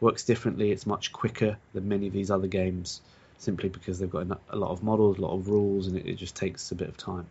[0.00, 0.70] works differently.
[0.70, 3.00] It's much quicker than many of these other games,
[3.38, 6.06] simply because they've got a a lot of models, a lot of rules, and it,
[6.06, 7.26] it just takes a bit of time.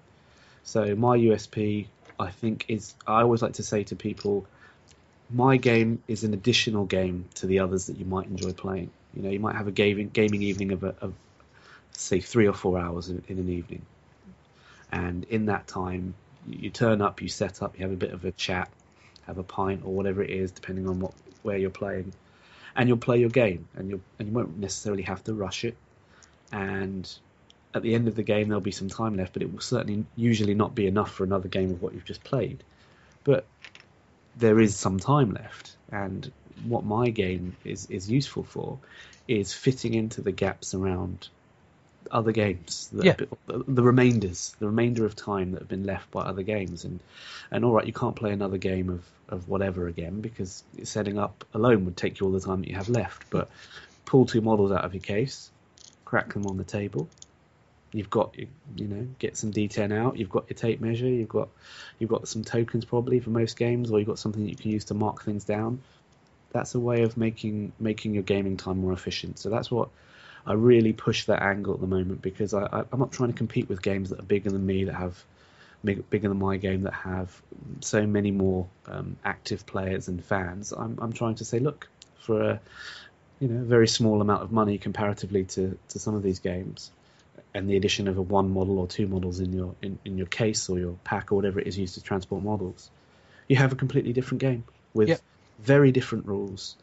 [0.64, 1.88] So my USP,
[2.20, 4.46] I think, is I always like to say to people,
[5.34, 8.92] my game is an additional game to the others that you might enjoy playing.
[9.16, 11.14] You know, you might have a gaming gaming evening of, a, of
[11.92, 13.84] say three or four hours in, in an evening,
[14.92, 16.14] and in that time
[16.48, 18.70] you, you turn up, you set up, you have a bit of a chat,
[19.26, 22.14] have a pint or whatever it is, depending on what where you're playing,
[22.76, 25.76] and you'll play your game, and you and you won't necessarily have to rush it,
[26.52, 27.12] and
[27.74, 30.06] at the end of the game there'll be some time left, but it will certainly
[30.16, 32.64] usually not be enough for another game of what you've just played,
[33.24, 33.46] but
[34.36, 36.32] there is some time left, and
[36.64, 38.80] what my game is is useful for
[39.28, 41.30] is fitting into the gaps around
[42.12, 43.16] other games, the, Yeah.
[43.48, 47.04] the, the remainders, the remainder of time that have been left by other games, and
[47.52, 51.46] and all right, you can't play another game of of whatever again because setting up
[51.54, 53.26] alone would take you all the time that you have left.
[53.30, 53.52] But
[54.06, 55.52] pull two models out of your case,
[56.06, 57.12] crack them on the table.
[57.94, 60.18] You've got you know get some D10 out.
[60.18, 61.08] You've got your tape measure.
[61.08, 61.50] You've got
[62.00, 64.86] you've got some tokens probably for most games, or you've got something you can use
[64.86, 65.82] to mark things down.
[66.52, 69.38] That's a way of making making your gaming time more efficient.
[69.38, 69.90] So that's what
[70.46, 73.38] I really push that angle at the moment because I, I, I'm not trying to
[73.38, 75.24] compete with games that are bigger than me that have
[75.84, 77.42] bigger than my game that have
[77.82, 80.72] so many more um, active players and fans.
[80.72, 82.62] I'm I'm trying to say, look, for a
[83.40, 86.92] you know very small amount of money comparatively to, to some of these games,
[87.54, 90.28] and the addition of a one model or two models in your in, in your
[90.28, 92.90] case or your pack or whatever it is used to transport models,
[93.48, 94.64] you have a completely different game
[94.94, 95.22] with Yep.
[95.60, 96.76] very different rules,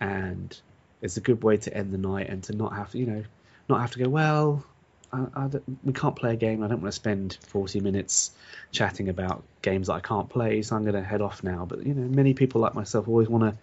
[0.00, 0.58] and
[1.02, 3.24] it's a good way to end the night and to not have to you know
[3.68, 4.64] not have to go well.
[5.12, 5.48] I, I
[5.84, 6.62] we can't play a game.
[6.62, 8.32] I don't want to spend 40 minutes
[8.72, 11.64] chatting about games that I can't play, so I'm going to head off now.
[11.64, 13.56] But you know, many people like myself always want to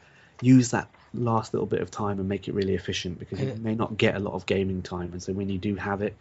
[0.45, 3.75] use that last little bit of time and make it really efficient because you may
[3.75, 6.15] not get a lot of gaming time, and so when you do have it,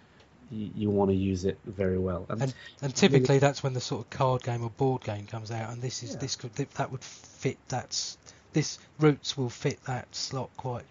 [0.52, 2.26] you, you want to use it very well.
[2.28, 5.50] And, And and typically that's when the sort of card game or board game comes
[5.50, 6.18] out, and this is Yeah.
[6.20, 8.16] this could that would fit that
[8.52, 10.84] this roots will fit that slot quite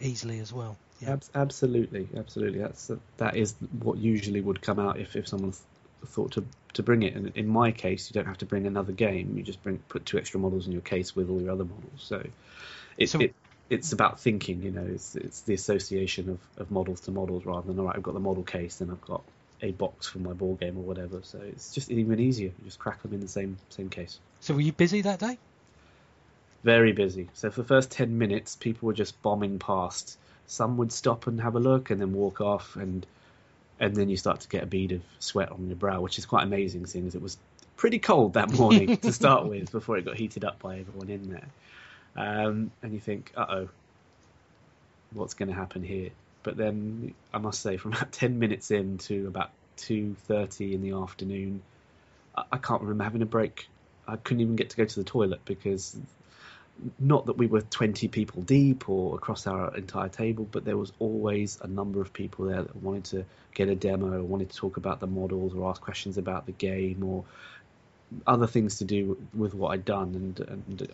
[0.00, 0.76] easily as well.
[1.00, 1.14] Yeah.
[1.14, 2.60] Abs- absolutely, absolutely.
[2.60, 5.52] That's that is what usually would come out if, if someone
[6.06, 7.14] thought to to bring it.
[7.14, 9.34] And in my case, you don't have to bring another game.
[9.36, 11.98] You just bring put two extra models in your case with all your other models.
[11.98, 12.22] So
[12.98, 13.34] it, So- it
[13.70, 14.62] it's about thinking.
[14.62, 17.96] You know, it's it's the association of, of models to models rather than all right.
[17.96, 19.22] I've got the model case, then I've got
[19.62, 21.20] a box for my ball game or whatever.
[21.22, 22.48] So it's just even easier.
[22.48, 24.18] You just crack them in the same same case.
[24.40, 25.38] So were you busy that day?
[26.62, 27.28] Very busy.
[27.34, 30.18] So for the first ten minutes, people were just bombing past.
[30.46, 33.06] Some would stop and have a look and then walk off, and
[33.80, 36.26] and then you start to get a bead of sweat on your brow, which is
[36.26, 37.36] quite amazing, seeing as it was
[37.76, 41.30] pretty cold that morning to start with before it got heated up by everyone in
[41.30, 41.46] there.
[42.16, 43.68] Um, and you think, uh oh,
[45.12, 46.10] what's going to happen here?
[46.42, 50.82] But then I must say, from about ten minutes in to about two thirty in
[50.82, 51.62] the afternoon,
[52.36, 53.68] I, I can't remember having a break.
[54.08, 55.96] I couldn't even get to go to the toilet because
[56.98, 60.92] not that we were 20 people deep or across our entire table, but there was
[60.98, 63.24] always a number of people there that wanted to
[63.54, 67.02] get a demo, wanted to talk about the models, or ask questions about the game,
[67.02, 67.24] or
[68.26, 70.14] other things to do with what I'd done.
[70.14, 70.88] And, and you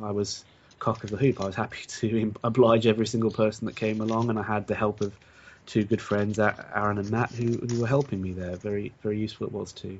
[0.00, 0.44] know, I was
[0.78, 1.40] cock of the hoop.
[1.40, 4.74] I was happy to oblige every single person that came along, and I had the
[4.74, 5.12] help of
[5.66, 8.56] two good friends, Aaron and Matt, who, who were helping me there.
[8.56, 9.98] Very, very useful it was too.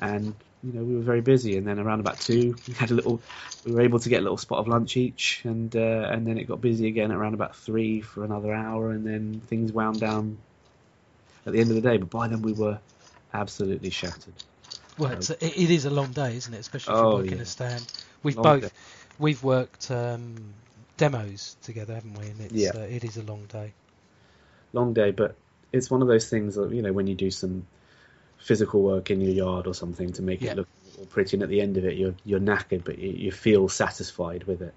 [0.00, 1.56] And you know, we were very busy.
[1.56, 3.20] And then around about two, we had a little
[3.64, 6.38] we were able to get a little spot of lunch each, and uh, and then
[6.38, 10.00] it got busy again at around about three for another hour, and then things wound
[10.00, 10.38] down
[11.46, 11.96] at the end of the day.
[11.96, 12.78] But by then we were
[13.32, 14.34] absolutely shattered.
[14.98, 16.58] Well, it's it, it is a long day, isn't it?
[16.58, 17.42] Especially if Oh, you're working yeah.
[17.42, 17.92] a stand.
[18.22, 18.70] We've Long both day.
[19.18, 20.54] We've worked um,
[20.96, 22.26] demos together, haven't we?
[22.26, 22.72] And it's Yeah.
[22.74, 23.72] uh, it is a long day.
[24.72, 25.36] Long day, but
[25.72, 27.66] it's one of those things that you know when you do some
[28.38, 30.52] physical work in your yard or something to make Yeah.
[30.52, 30.68] it look
[31.10, 34.44] pretty, and at the end of it you're you're knackered, but you, you feel satisfied
[34.44, 34.74] with it.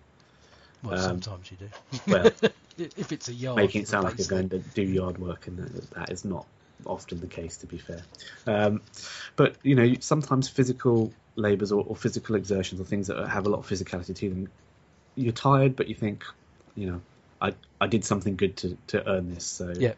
[0.83, 2.11] Well, Um, sometimes you do.
[2.11, 2.31] well,
[2.77, 5.57] if it's a yard, making it sound like you're going to do yard work, and
[5.57, 6.45] that, that is not
[6.85, 8.01] often the case, to be fair.
[8.47, 8.81] Um,
[9.35, 13.49] but you know, sometimes physical labours or, or physical exertions or things that have a
[13.49, 14.47] lot of physicality to them,
[15.15, 16.23] you're tired, but you think,
[16.75, 17.01] you know,
[17.41, 19.45] I I did something good to, to earn this.
[19.45, 19.93] So Yeah.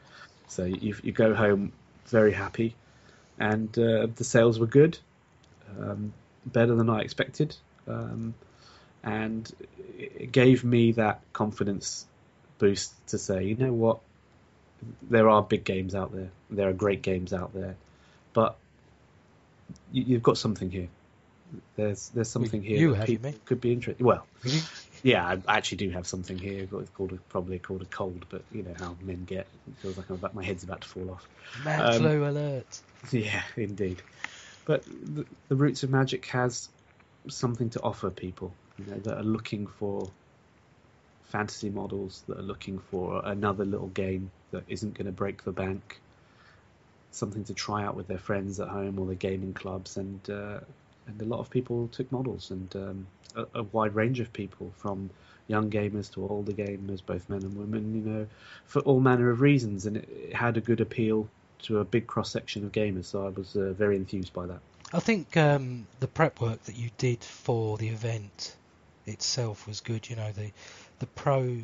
[0.47, 1.71] so you you go home
[2.07, 2.75] very happy,
[3.39, 4.97] and uh, the sales were good,
[5.79, 6.13] um,
[6.45, 7.55] better than I expected.
[7.87, 8.35] Um,
[9.03, 9.51] and
[9.97, 12.05] it gave me that confidence
[12.59, 13.99] boost to say, you know what,
[15.09, 17.75] there are big games out there, there are great games out there,
[18.33, 18.57] but
[19.91, 20.87] you, you've got something here.
[21.75, 24.05] There's there's something here you that have, you people could be interested.
[24.05, 24.25] Well,
[25.03, 26.67] yeah, I actually do have something here.
[26.71, 29.47] It's called a, probably called a cold, but you know how men get.
[29.67, 31.27] It feels like I'm about, my head's about to fall off.
[31.65, 32.79] Man Um, alert.
[33.11, 34.01] Yeah, indeed.
[34.63, 36.69] But the, the Roots of Magic has
[37.27, 38.53] something to offer people.
[38.77, 40.09] you know, that are looking for
[41.29, 45.51] fantasy models, that are looking for another little game that isn't going to break the
[45.51, 45.99] bank,
[47.11, 50.59] something to try out with their friends at home or their gaming clubs, and uh,
[51.07, 54.71] and a lot of people took models, and um, a, a, wide range of people
[54.77, 55.09] from
[55.47, 58.27] young gamers to older gamers, both men and women, you know,
[58.65, 61.27] for all manner of reasons, and it, it had a good appeal
[61.63, 63.05] to a big cross section of gamers.
[63.05, 64.59] So I was uh, very enthused by that.
[64.93, 68.55] I think um, the prep work that you did for the event
[69.05, 70.09] itself was good.
[70.09, 70.51] You know, the
[70.99, 71.61] the pro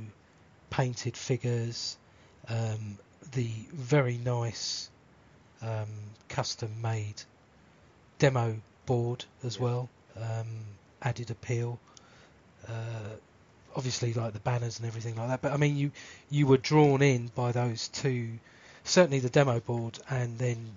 [0.69, 1.97] painted figures,
[2.49, 2.97] um,
[3.33, 4.89] the very nice
[5.61, 5.87] um,
[6.29, 7.21] custom made
[8.19, 8.55] demo
[8.85, 9.63] board as yeah.
[9.63, 10.47] well um,
[11.01, 11.79] added appeal.
[12.67, 13.15] Uh,
[13.75, 15.41] obviously, like the banners and everything like that.
[15.41, 15.91] But I mean, you
[16.29, 18.39] you were drawn in by those two,
[18.83, 20.71] certainly the demo board, and then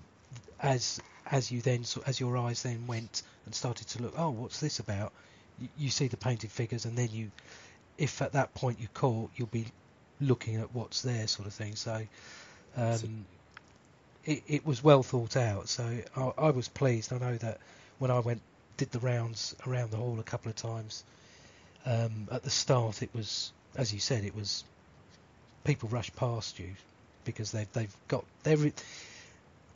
[0.59, 4.59] as as you then as your eyes then went and started to look, oh, what's
[4.59, 5.11] this about?
[5.59, 7.31] You, you see the painted figures, and then you,
[7.97, 9.65] if at that point you caught, you'll be
[10.21, 11.75] looking at what's there, sort of thing.
[11.75, 12.05] So.
[12.77, 13.25] Um,
[14.23, 17.11] it, it was well thought out, so I, I was pleased.
[17.11, 17.57] I know that
[17.97, 18.41] when I went
[18.77, 21.03] did the rounds around the hall a couple of times,
[21.85, 24.63] um, at the start it was, as you said, it was
[25.63, 26.71] people rush past you
[27.25, 28.71] because they've they've got they're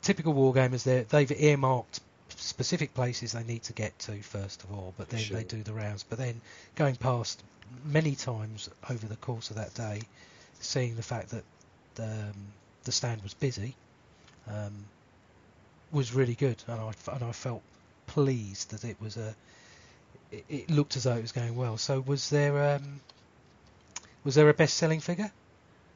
[0.02, 0.84] typical wargamers.
[0.84, 5.20] They they've earmarked specific places they need to get to first of all, but then
[5.20, 5.36] sure.
[5.36, 6.02] they do the rounds.
[6.02, 6.40] But then
[6.74, 7.42] going past
[7.84, 10.02] many times over the course of that day,
[10.60, 11.44] seeing the fact that
[11.98, 12.34] um,
[12.84, 13.74] the stand was busy
[14.48, 14.72] um,
[15.92, 17.62] was really good, and I and I felt
[18.06, 19.34] pleased that it was a.
[20.32, 21.76] It, it looked as though it was going well.
[21.76, 23.00] So was there um,
[24.24, 25.30] was there a best-selling figure?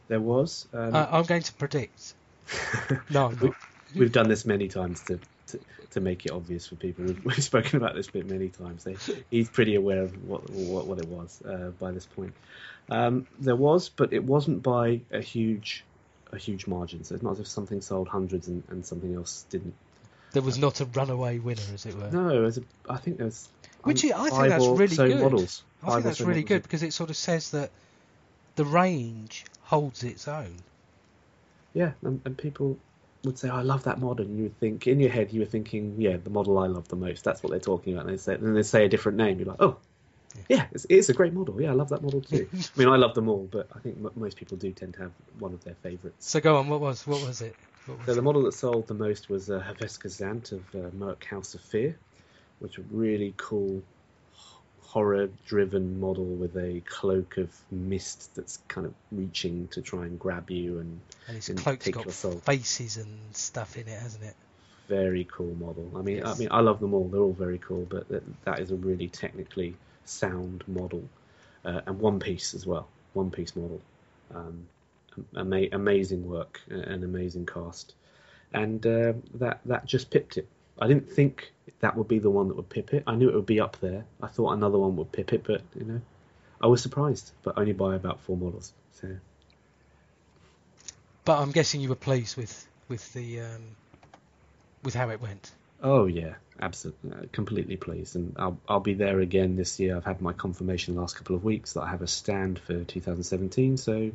[0.09, 0.66] There was.
[0.73, 2.14] Um, uh, I'm going to predict.
[3.11, 3.55] no, I'm not.
[3.94, 5.18] We, have done this many times to,
[5.52, 5.60] to,
[5.90, 7.04] to make it obvious for people.
[7.04, 8.84] We've, we've spoken about this bit many times.
[8.84, 8.96] They,
[9.30, 12.34] he's pretty aware of what what, what it was uh, by this point.
[12.90, 15.84] Um, there was, but it wasn't by a huge
[16.32, 17.04] a huge margin.
[17.04, 19.74] So it's not as if something sold hundreds and, and something else didn't.
[20.32, 22.10] There was not a runaway winner, as it were.
[22.10, 23.48] No, as a, I think there's.
[23.82, 25.20] Which I think that's really so good.
[25.20, 27.70] Models, I think that's really good because it sort of says that
[28.56, 30.54] the range holds its own.
[31.72, 32.78] Yeah, and, and people
[33.24, 35.40] would say, oh, "I love that model," and you would think in your head you
[35.40, 38.06] were thinking, "Yeah, the model I love the most." That's what they're talking about.
[38.06, 39.38] And they say, and they say a different name.
[39.38, 39.78] You're like, "Oh,
[40.48, 41.61] yeah, it's, it's, a great model.
[41.61, 42.48] Yeah, I love that model too.
[42.54, 45.00] I mean, I love them all, but I think m- most people do tend to
[45.00, 46.28] have one of their favourites.
[46.28, 46.68] So go on.
[46.68, 47.56] What was what was it?
[47.87, 50.90] What was so the model that sold the most was uh, Haveska Zant of uh,
[50.96, 51.96] Merc House of Fear,
[52.61, 53.83] which really cool
[54.90, 60.50] horror-driven model with a cloak of mist that's kind of reaching to try and grab
[60.50, 62.33] you and, and his and cloak's take got your soul.
[62.33, 64.35] faces and stuff in it, hasn't it?
[64.88, 65.88] Very cool model.
[65.96, 66.26] I mean, yes.
[66.26, 67.07] I mean, I love them all.
[67.07, 69.76] They're all very cool, but that, that is a really technically
[70.07, 71.05] sound model,
[71.64, 72.88] uh, and One Piece as well.
[73.12, 73.81] One Piece model.
[74.35, 74.66] Um,
[75.37, 77.94] ama- amazing work, an amazing cast,
[78.53, 80.48] and uh, that that just pipped it.
[80.81, 83.05] I didn't think that would be the one that would pip it.
[83.07, 84.05] I knew it would be up there.
[84.23, 86.01] I thought another one would pip it, but you know,
[86.61, 88.73] I was surprised, but only by about four models.
[89.01, 89.09] So.
[91.25, 93.77] But I'm guessing you were pleased with with the um,
[94.83, 95.51] with how it went.
[95.83, 99.97] Oh yeah, absolutely, uh, completely pleased, and I'll I'll be there again this year.
[99.97, 102.85] I've had my confirmation the last couple of weeks that I have a stand for
[102.85, 104.11] 2017, so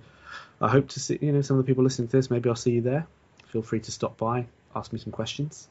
[0.62, 2.30] I hope to see you know some of the people listening to this.
[2.30, 3.08] Maybe I'll see you there.
[3.47, 5.67] Feel free to stop by, ask me some questions,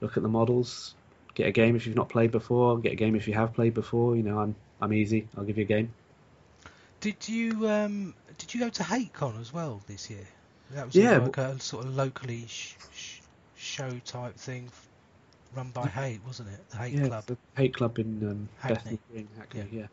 [0.00, 0.94] look at the models,
[1.34, 3.74] get a game if you've not played before, get a game if you have played
[3.74, 4.16] before.
[4.16, 5.28] You know, I'm I'm easy.
[5.36, 5.92] I'll give you a game.
[7.00, 10.26] Did you um did you go to HateCon as well this year?
[10.70, 13.20] That was yeah, like a sort of locally sh- sh-
[13.56, 14.70] show type thing
[15.54, 16.70] run by Hate, wasn't it?
[16.70, 17.26] The Hate yeah, Club.
[17.26, 18.98] the Hate Club in um, Hackney.
[19.10, 19.86] Green, Hackney, yeah.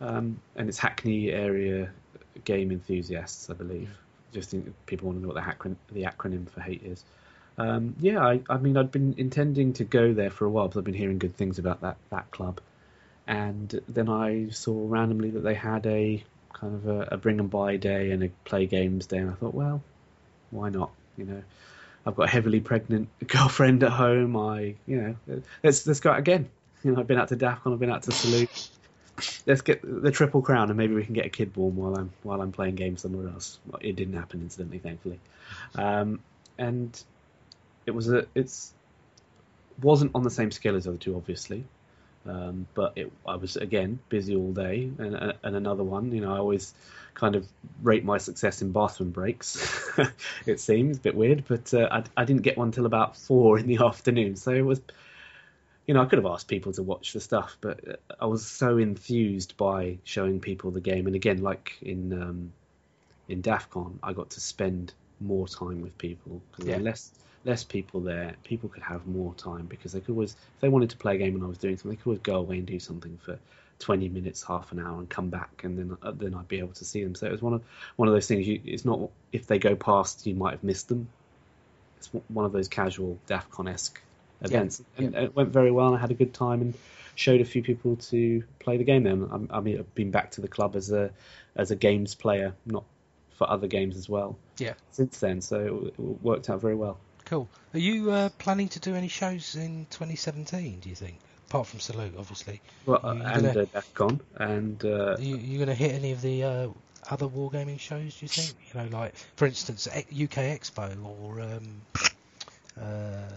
[0.00, 0.08] yeah.
[0.08, 1.90] Um, and it's Hackney area
[2.44, 3.90] game enthusiasts, I believe.
[4.32, 7.04] Just think people want to know what the acronym, the acronym for Hate is.
[7.56, 10.78] Um, yeah, I, I, mean, I'd been intending to go there for a while because
[10.78, 12.60] I've been hearing good things about that that club,
[13.26, 17.50] and then I saw randomly that they had a kind of a, a bring and
[17.50, 19.82] buy day and a play games day, and I thought, well,
[20.50, 20.90] why not?
[21.16, 21.42] You know,
[22.04, 24.36] I've got a heavily pregnant girlfriend at home.
[24.36, 26.48] I, you know, let's let's go out again.
[26.84, 28.68] You know, I've been out to DAFCON, I've been out to Salute.
[29.46, 32.12] Let's get the triple crown, and maybe we can get a kid born while I'm
[32.22, 33.58] while I'm playing games somewhere else.
[33.80, 35.18] It didn't happen, incidentally, thankfully.
[35.76, 36.20] Um,
[36.58, 37.02] and
[37.86, 38.72] it was a it's
[39.82, 41.64] wasn't on the same scale as the other two, obviously.
[42.26, 46.10] Um, but it, I was again busy all day, and, and another one.
[46.12, 46.72] You know, I always
[47.12, 47.46] kind of
[47.82, 49.90] rate my success in bathroom breaks.
[50.46, 53.58] it seems a bit weird, but uh, I, I, didn't get one till about four
[53.58, 54.80] in the afternoon, so it was
[55.86, 58.46] you know, I could have asked people to watch the stuff, but uh, I was
[58.46, 61.06] so enthused by showing people the game.
[61.06, 62.52] And again, like in um,
[63.28, 66.78] in DAFCON, I got to spend more time with people because Yeah.
[66.78, 67.10] less
[67.44, 68.34] less people there.
[68.44, 71.18] People could have more time because they could always, if they wanted to play a
[71.18, 73.38] game and I was doing something, they could always go away and do something for
[73.80, 76.72] 20 minutes, half an hour, and come back, and then uh, then I'd be able
[76.74, 77.14] to see them.
[77.14, 77.62] So it was one of
[77.96, 78.46] one of those things.
[78.46, 81.08] You, it's not if they go past, you might have missed them.
[81.98, 84.00] It's one of those casual DAFCON esque
[84.42, 85.88] events, and it went very well.
[85.88, 86.74] and I had a good time and
[87.14, 89.02] showed a few people to play the game.
[89.04, 91.10] Then I'm, I mean, I've been back to the club as a
[91.56, 92.84] as a games player, not
[93.32, 94.38] for other games as well.
[94.58, 94.74] Yeah.
[94.92, 96.98] Since then, so it worked out very well.
[97.26, 97.48] Cool.
[97.72, 100.80] Are you uh, planning to do any shows in 2017?
[100.80, 101.16] Do you think,
[101.48, 102.60] apart from Salute, obviously?
[102.86, 105.92] Well, You- you're and gonna- uh, DAFCON, and uh, Are you, you going to hit
[105.94, 106.68] any of the uh,
[107.10, 108.16] other wargaming shows?
[108.18, 108.54] Do you think?
[108.72, 110.04] You know, like for instance, UK
[110.58, 111.80] Expo or um,
[112.80, 113.28] uh,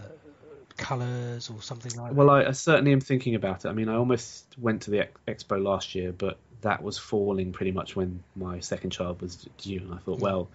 [0.76, 2.14] Colours or something like that?
[2.14, 3.68] Well, I, I certainly am thinking about it.
[3.68, 7.52] I mean, I almost went to the ex- expo last year, but that was falling
[7.52, 10.22] pretty much when my second child was due, and I thought, Mm.
[10.22, 10.48] well,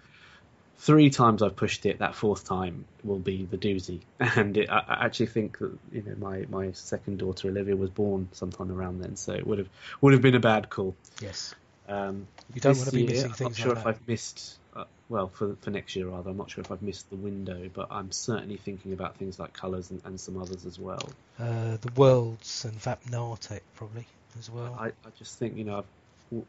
[0.77, 1.99] three times I've pushed it.
[1.99, 6.03] That fourth time will be the doozy, and it, I, I actually think that you
[6.03, 9.69] know my, my second daughter Olivia was born sometime around then, so it would have
[10.01, 10.95] would have been a bad call.
[11.21, 11.53] Yes.
[11.87, 13.89] Um, You don't want to be year, missing I'm not sure like if that.
[13.89, 14.55] I've missed.
[14.75, 17.69] Uh, well, for for next year rather, I'm not sure if I've missed the window,
[17.73, 21.09] but I'm certainly thinking about things like colours and, and some others as well.
[21.37, 24.05] Uh, the Worlds and Vapnartak probably
[24.39, 24.75] as well.
[24.79, 25.87] I, I just think you know I've-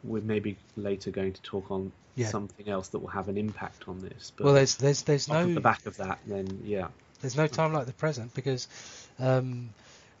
[0.03, 2.27] we're maybe later going to talk on Yeah.
[2.29, 4.31] something else that will have an impact on this.
[4.35, 6.87] But well, there's there's there's no the back of that, then yeah,
[7.21, 8.67] There's no time like the present because
[9.19, 9.69] um,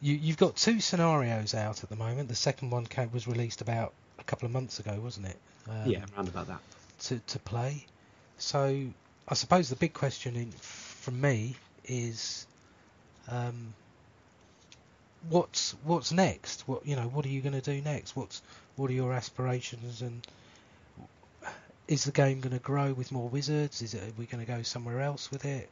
[0.01, 2.27] you, you've got two scenarios out at the moment.
[2.29, 5.37] The second one was released about a couple of months ago, wasn't it?
[5.69, 6.59] Um, yeah, around about that.
[7.07, 7.85] To to play.
[8.37, 8.87] So
[9.27, 11.55] I suppose the big question in, from me
[11.85, 12.45] is,
[13.29, 13.73] um,
[15.29, 16.67] what's what's next?
[16.67, 18.15] What you know, what are you going to do next?
[18.15, 18.41] What's
[18.75, 20.25] what are your aspirations and
[21.87, 23.81] is the game going to grow with more wizards?
[23.81, 25.69] Is it are we going to go somewhere else with it?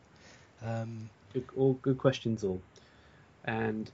[0.66, 2.62] Um, Good, all good questions, all.
[3.45, 3.89] And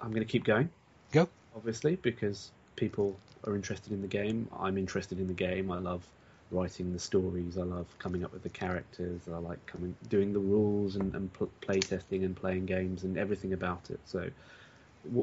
[0.00, 0.68] I'm going to keep going.
[1.12, 1.28] Go.
[1.54, 4.48] Obviously, because people are interested in the game.
[4.58, 5.70] I'm interested in the game.
[5.70, 6.04] I love
[6.50, 7.56] writing the stories.
[7.56, 9.20] I love coming up with the characters.
[9.32, 13.16] I like coming doing the rules and, and pl- play testing and playing games and
[13.16, 14.00] everything about it.
[14.04, 14.28] So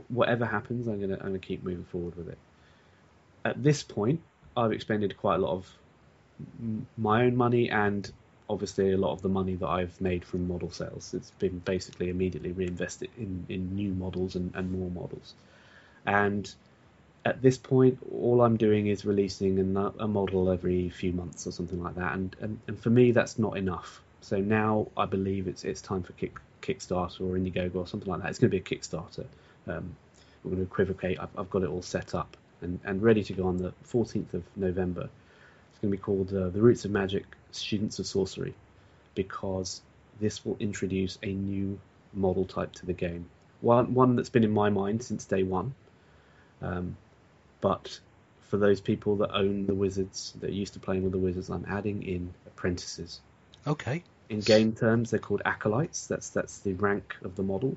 [0.09, 2.37] whatever happens, I'm gonna I'm gonna keep moving forward with it.
[3.45, 4.21] At this point,
[4.55, 5.71] I've expended quite a lot of
[6.97, 8.09] my own money and
[8.49, 11.13] obviously a lot of the money that I've made from model sales.
[11.13, 15.35] It's been basically immediately reinvested in, in new models and, and more models.
[16.05, 16.51] And
[17.25, 21.51] at this point, all I'm doing is releasing a, a model every few months or
[21.51, 22.13] something like that.
[22.13, 24.01] And, and, and for me, that's not enough.
[24.21, 28.21] So now I believe it's it's time for Kick, Kickstarter or Indiegogo or something like
[28.21, 28.29] that.
[28.29, 29.25] It's going to be a Kickstarter.
[29.67, 29.95] Um,
[30.43, 31.19] we're going to equivocate.
[31.19, 34.33] I've, I've got it all set up and, and ready to go on the 14th
[34.33, 35.09] of November.
[35.71, 38.53] It's going to be called uh, The Roots of Magic Students of Sorcery
[39.15, 39.81] because
[40.19, 41.79] this will introduce a new
[42.13, 43.25] model type to the game.
[43.61, 45.73] One, one that's been in my mind since day one.
[46.61, 46.95] Um,
[47.61, 47.99] but
[48.49, 51.49] for those people that own the Wizards, that are used to playing with the Wizards,
[51.49, 53.21] I'm adding in apprentices.
[53.65, 54.03] okay.
[54.29, 56.05] In game terms, they're called acolytes.
[56.05, 57.75] That's that's the rank of the model,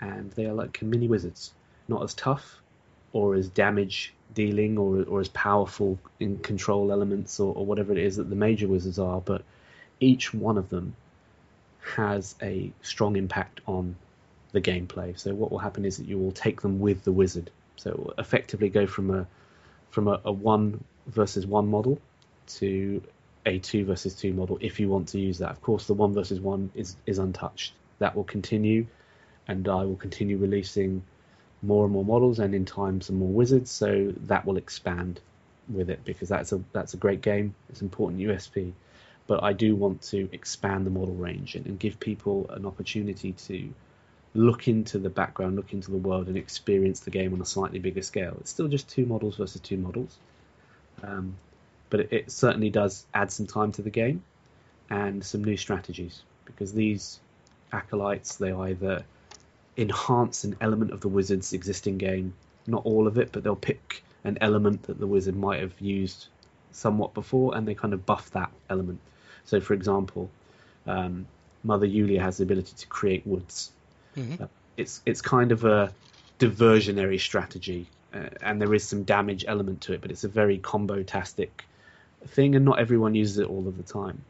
[0.00, 1.52] and they are like mini wizards,
[1.88, 2.60] not as tough
[3.12, 7.98] or as damage dealing or or as powerful in control elements or, or whatever it
[7.98, 9.42] is that the major wizards are, but
[10.00, 10.94] each one of them
[11.94, 13.96] has a strong impact on
[14.52, 15.18] the gameplay.
[15.18, 17.50] So what will happen is that you will take them with the wizard.
[17.76, 19.26] So effectively go from a
[19.90, 22.00] from a, a one versus one model
[22.46, 23.02] to
[23.44, 25.50] a two versus two model if you want to use that.
[25.50, 27.72] Of course, the one versus one is is untouched.
[27.98, 28.86] That will continue,
[29.48, 31.02] and I will continue releasing
[31.62, 33.70] more and more models, and in time some more wizards.
[33.70, 35.20] So that will expand
[35.68, 37.54] with it because that's a that's a great game.
[37.68, 38.72] It's important USP,
[39.26, 43.32] but I do want to expand the model range and, and give people an opportunity
[43.32, 43.72] to
[44.34, 47.78] look into the background, look into the world, and experience the game on a slightly
[47.78, 48.36] bigger scale.
[48.40, 50.16] It's still just two models versus two models,
[51.02, 51.36] um,
[51.90, 54.22] but it, it certainly does add some time to the game
[54.90, 57.18] and some new strategies because these
[57.72, 59.04] acolytes they either
[59.76, 62.34] enhance an element of the wizard's existing game,
[62.66, 66.26] not all of it, but they'll pick an element that the wizard might have used
[66.72, 68.98] somewhat before, and they kind of buff that element.
[69.44, 70.30] So, for example,
[70.86, 71.26] um,
[71.62, 73.70] Mother Yulia has the ability to create woods.
[74.14, 74.34] hmm
[74.76, 75.92] It's it's kind of a
[76.38, 80.58] diversionary strategy, uh, and there is some damage element to it, but it's a very
[80.58, 81.64] combo-tastic
[82.26, 84.22] thing, and not everyone uses it all of the time.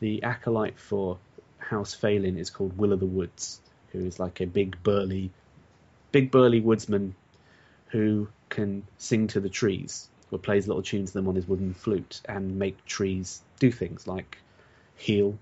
[0.00, 1.18] The acolyte for
[1.58, 3.60] House Phelan is called Will of the Woods,
[3.96, 5.30] who is like a big burly
[6.12, 7.14] big burly woodsman
[7.88, 11.74] who can sing to the trees or plays little tunes to them on his wooden
[11.74, 14.38] flute and make trees do things like
[14.96, 15.38] heal,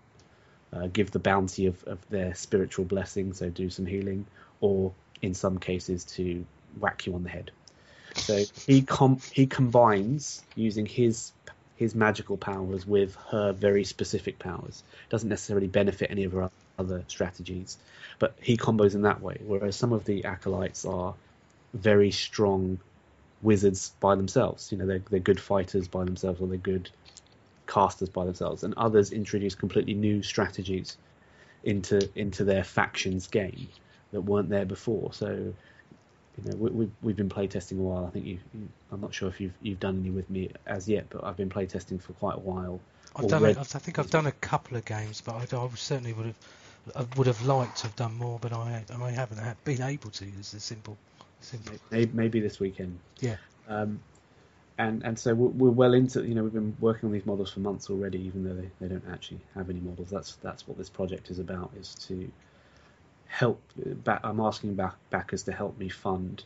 [0.73, 4.27] uh, give the bounty of, of their spiritual blessing, so do some healing,
[4.61, 4.93] or
[5.23, 6.45] in some cases to
[6.79, 7.51] whack you on the head.
[8.17, 11.33] So he com- he combines using his
[11.77, 14.85] his magical powers with her very specific powers.
[15.09, 16.53] Doesn't necessarily benefit any of her other
[17.09, 17.77] strategies,
[18.19, 19.39] but he combos in that way.
[19.45, 21.15] Whereas some of the acolytes are
[21.73, 22.79] very strong
[23.43, 24.73] wizards by themselves.
[24.73, 26.91] You know, they're they're good fighters by themselves, or they're good
[27.67, 30.97] casters by themselves, and others introduce completely new strategies
[31.63, 33.69] into into their factions game
[34.13, 35.13] that weren't there before.
[35.13, 38.07] So, you know, we, we've we've been playtesting a while.
[38.07, 40.89] I think you, you, I'm not sure if you've you've done any with me as
[40.89, 42.81] yet, but I've been playtesting for quite a while.
[43.17, 43.57] I've done it.
[43.57, 46.37] I think I've done a couple of games, but I, I certainly would have
[46.95, 50.27] I would have liked to have done more, but I I haven't been able to.
[50.39, 50.97] It's a simple,
[51.41, 51.75] simple.
[51.91, 52.99] Maybe, maybe this weekend.
[53.21, 53.37] Yeah.
[53.69, 54.01] Um,
[54.77, 57.53] and and so we're, we're, well into you know we've been working on these models
[57.53, 60.11] for months already, even though they, they don't actually have any models.
[60.11, 62.31] That's that's what this project is about is to
[63.27, 63.61] help.
[63.77, 66.45] Back, I'm asking back, backers to help me fund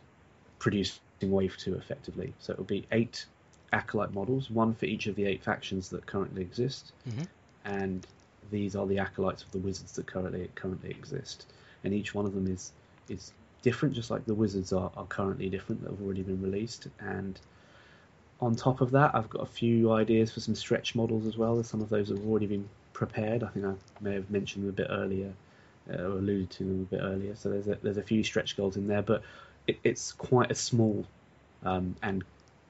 [0.58, 2.34] producing Wave Two effectively.
[2.38, 3.24] So it'll be eight
[3.72, 7.24] acolyte models, one for each of the eight factions that currently exist, mm-hmm.
[7.64, 8.06] and
[8.50, 11.46] these are the acolytes of the wizards that currently currently exist,
[11.84, 12.72] and each one of them is
[13.08, 13.32] is
[13.62, 17.40] different, just like the wizards are, are currently different that have already been released, and
[18.40, 21.60] on top of that, I've got a few ideas for some stretch models as well.
[21.64, 23.42] Some of those have already been prepared.
[23.42, 25.32] I think I may have mentioned them a bit earlier,
[25.90, 27.34] uh, or alluded to them a bit earlier.
[27.34, 29.22] So there's a, there's a few stretch goals in there, but
[29.66, 31.04] it, it's quite a small
[31.64, 32.24] um, and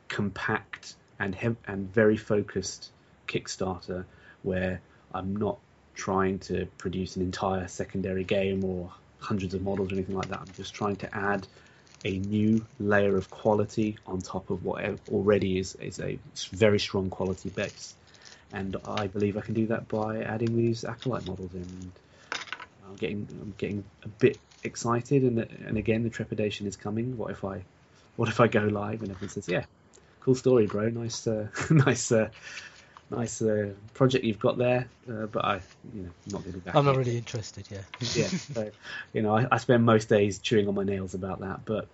[0.09, 2.91] compact and and very focused
[3.27, 4.05] Kickstarter
[4.43, 4.81] where
[5.13, 5.59] I'm not
[5.99, 10.41] trying to produce an entire secondary game or hundreds of models or anything like that.
[10.41, 11.47] I'm just trying to add
[12.05, 14.83] a new layer of quality on top of what
[15.13, 16.17] already is, is a
[16.53, 17.95] very strong quality base.
[18.53, 21.93] And I believe I can do that by adding these acolyte models in.
[22.89, 27.19] I'm getting I'm getting a bit excited, and and again the trepidation is coming.
[27.19, 27.61] What if I
[28.17, 29.65] what if I go live and everyone says, "Yeah,
[30.21, 30.89] cool story, bro.
[30.89, 32.31] Nice, uh, nice, uh,
[33.11, 35.61] nice uh, project you've got there." Uh, but I,
[35.95, 36.75] you know, I'm not be back.
[36.75, 37.67] I'm not really interested.
[37.71, 37.83] Yeah.
[38.15, 38.29] yeah.
[38.55, 38.71] So,
[39.13, 41.87] you know, I, I, spend most days chewing on my nails about that, but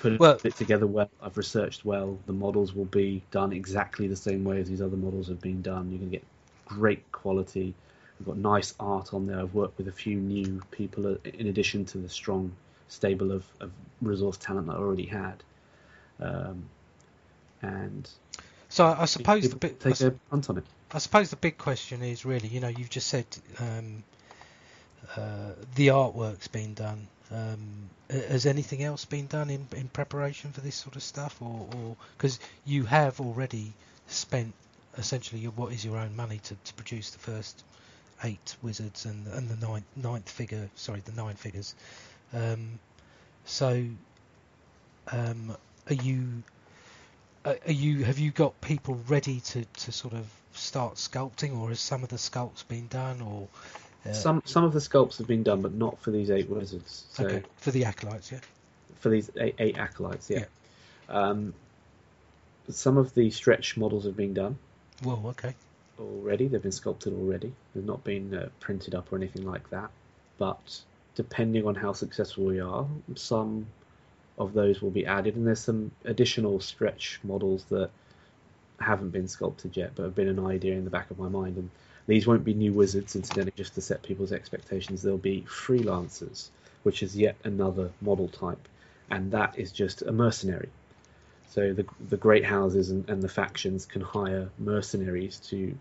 [0.00, 1.10] put well, it together well.
[1.22, 2.18] I've researched well.
[2.26, 5.62] The models will be done exactly the same way as these other models have been
[5.62, 5.90] done.
[5.90, 6.24] You're going to get
[6.66, 7.74] great quality.
[8.18, 9.40] We've got nice art on there.
[9.40, 12.52] I've worked with a few new people uh, in addition to the strong
[12.88, 13.70] stable of, of
[14.02, 15.42] resource talent that I already had.
[16.20, 16.64] Um,
[17.62, 18.08] and
[18.70, 20.64] so I, suppose the big take a punt on it.
[20.92, 23.26] I suppose the big question is really, you know, you've just said
[23.58, 24.04] um,
[25.16, 27.06] uh, the artwork's been done.
[27.32, 27.58] Um,
[28.08, 32.38] has anything else been done in, in preparation for this sort of stuff, or because
[32.64, 33.72] you have already
[34.06, 34.52] spent
[34.96, 37.62] essentially your, what is your own money to, to produce the first
[38.24, 41.74] eight wizards and and the ninth, ninth figure, sorry, the nine figures.
[42.32, 42.78] Um,
[43.44, 43.84] so,
[45.10, 45.56] um,
[45.88, 46.42] are you
[47.44, 51.80] are you have you got people ready to, to sort of start sculpting, or has
[51.80, 53.48] some of the sculpts been done, or
[54.06, 57.06] uh, some some of the sculpts have been done, but not for these eight wizards.
[57.12, 58.40] So okay, for the acolytes, yeah.
[59.00, 60.40] For these eight, eight acolytes, yeah.
[61.08, 61.14] yeah.
[61.14, 61.54] Um,
[62.68, 64.58] some of the stretch models have been done.
[65.02, 65.54] Well, okay.
[65.98, 67.52] Already, they've been sculpted already.
[67.74, 69.90] They've not been uh, printed up or anything like that.
[70.38, 70.80] But
[71.14, 73.66] depending on how successful we are, some
[74.40, 77.90] of those will be added, and there's some additional stretch models that
[78.80, 81.58] haven't been sculpted yet, but have been an idea in the back of my mind.
[81.58, 81.70] And
[82.06, 85.02] these won't be new wizards, incidentally, just to set people's expectations.
[85.02, 86.48] They'll be freelancers,
[86.82, 88.66] which is yet another model type,
[89.10, 90.70] and that is just a mercenary.
[91.50, 95.76] So the the great houses and, and the factions can hire mercenaries to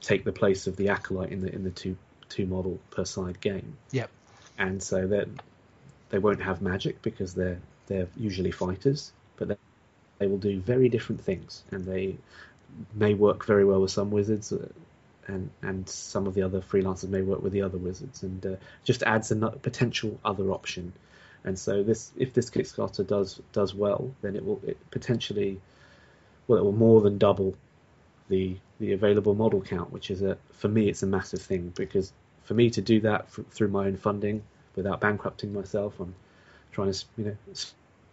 [0.00, 1.96] take the place of the acolyte in the in the two
[2.28, 3.78] two model per side game.
[3.92, 4.10] Yep.
[4.58, 5.28] And so that
[6.12, 9.56] they won't have magic because they're they're usually fighters, but they,
[10.18, 12.16] they will do very different things, and they
[12.94, 14.68] may work very well with some wizards, uh,
[15.26, 18.56] and and some of the other freelancers may work with the other wizards, and uh,
[18.84, 20.92] just adds a potential other option.
[21.44, 25.60] And so this, if this Kickstarter does does well, then it will it potentially,
[26.46, 27.56] well, it will more than double
[28.28, 32.12] the the available model count, which is a for me it's a massive thing because
[32.44, 34.42] for me to do that through my own funding
[34.74, 36.14] without bankrupting myself, I'm
[36.72, 37.36] trying to you know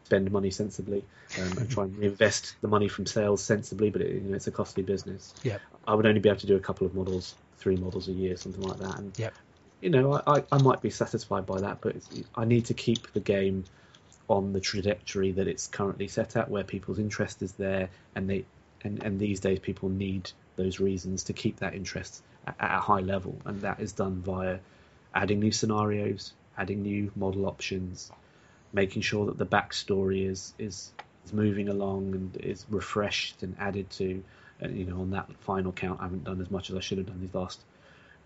[0.10, 1.04] spend money sensibly
[1.40, 4.48] um, and try and reinvest the money from sales sensibly, but it, you know, it's
[4.48, 5.36] a costly business.
[5.44, 5.60] Yeah.
[5.88, 8.36] I would only be able to do a couple of models, three models a year,
[8.36, 8.98] something like that.
[8.98, 9.34] And yep.
[9.82, 11.96] you know, I, I might be satisfied by that, but
[12.36, 13.66] I need to keep the game
[14.28, 18.46] on the trajectory that it's currently set at, where people's interest is there, and they
[18.84, 22.82] and, and these days people need those reasons to keep that interest at, at a
[22.82, 24.60] high level, and that is done via
[25.14, 28.12] adding new scenarios, adding new model options,
[28.74, 30.92] making sure that the backstory is is,
[31.26, 34.24] is moving along and is refreshed and added to.
[34.60, 36.98] And you know, on that final count, I haven't done as much as I should
[36.98, 37.62] have done these last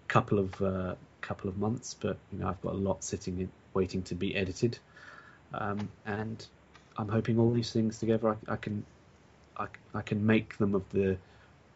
[0.07, 3.49] couple of uh, couple of months, but you know, I've got a lot sitting in,
[3.73, 4.77] waiting to be edited,
[5.53, 6.45] um, and
[6.97, 8.85] I'm hoping all these things together, I, I can
[9.57, 11.17] I, I can make them of the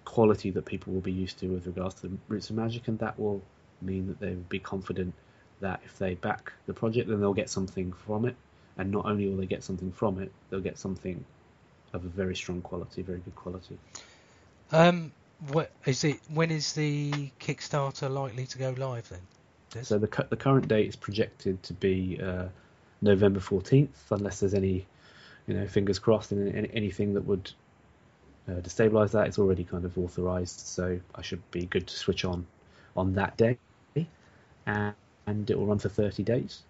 [0.06, 3.00] quality that people will be used to with regards to the Roots of Magic, and
[3.00, 3.42] that will
[3.82, 5.14] mean that they will be confident
[5.60, 8.36] that if they back the project, then they'll get something from it.
[8.78, 11.24] And not only will they get something from it, they'll get something
[11.94, 13.78] of a very strong quality, very good quality.
[14.72, 15.12] Um,
[15.50, 16.20] what is it?
[16.34, 19.84] When is the Kickstarter likely to go live then?
[19.84, 22.50] So the cu- the current date is projected to be uh,
[23.02, 24.86] November fourteenth, unless there's any,
[25.48, 27.52] you know, fingers crossed, and any, anything that would
[28.48, 29.28] uh, destabilize that.
[29.28, 32.46] It's already kind of authorized, so I should be good to switch on
[32.96, 33.58] on that day,
[34.66, 34.94] and,
[35.28, 36.64] and it will run for 30 days.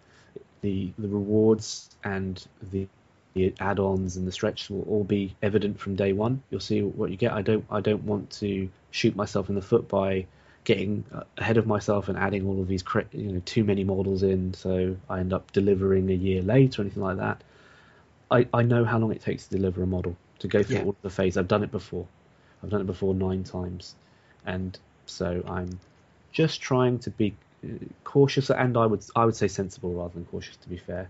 [0.62, 2.88] The the rewards and the,
[3.36, 6.42] the add-ons and the stretch will all be evident from day one.
[6.50, 7.32] You'll see what you get.
[7.32, 10.26] I don't I don't want to shoot myself in the foot by
[10.64, 11.06] getting
[11.38, 12.84] ahead of myself and adding all of these
[13.14, 16.82] you know too many models in, so I end up delivering a year late or
[16.82, 17.42] anything like that.
[18.30, 20.84] I, I know how long it takes to deliver a model to go through Yeah.
[20.84, 21.38] all of the phase.
[21.38, 22.06] I've done it before.
[22.62, 23.96] I've done it before nine times,
[24.46, 25.80] and so I'm
[26.34, 27.34] just trying to be
[28.04, 31.10] cautious and I would I would say sensible rather than cautious to be fair,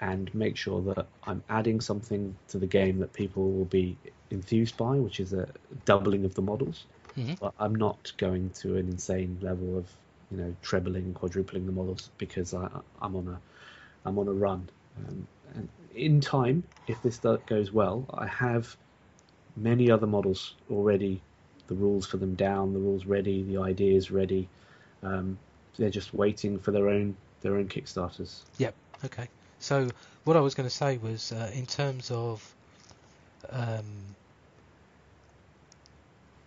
[0.00, 3.98] and make sure that I'm adding something to the game that people will be
[4.30, 5.48] enthused by, which is a
[5.84, 6.86] doubling of the models.
[7.16, 7.36] Mhm.
[7.40, 9.92] But I'm not going to an insane level of
[10.30, 12.68] you know trebling, quadrupling the models because I,
[13.00, 13.40] I'm on a
[14.04, 14.68] I'm on a run.
[14.98, 18.76] Um, and in time, if this goes well, I have
[19.56, 21.22] many other models already.
[21.66, 24.50] The rules for them down, the rules ready, the ideas ready.
[25.02, 25.38] Um,
[25.76, 28.40] they're just waiting for their own their own kickstarters.
[28.58, 28.74] Yep.
[29.04, 29.28] Okay.
[29.60, 29.88] So
[30.24, 32.54] what I was going to say was, uh, in terms of
[33.50, 33.84] um,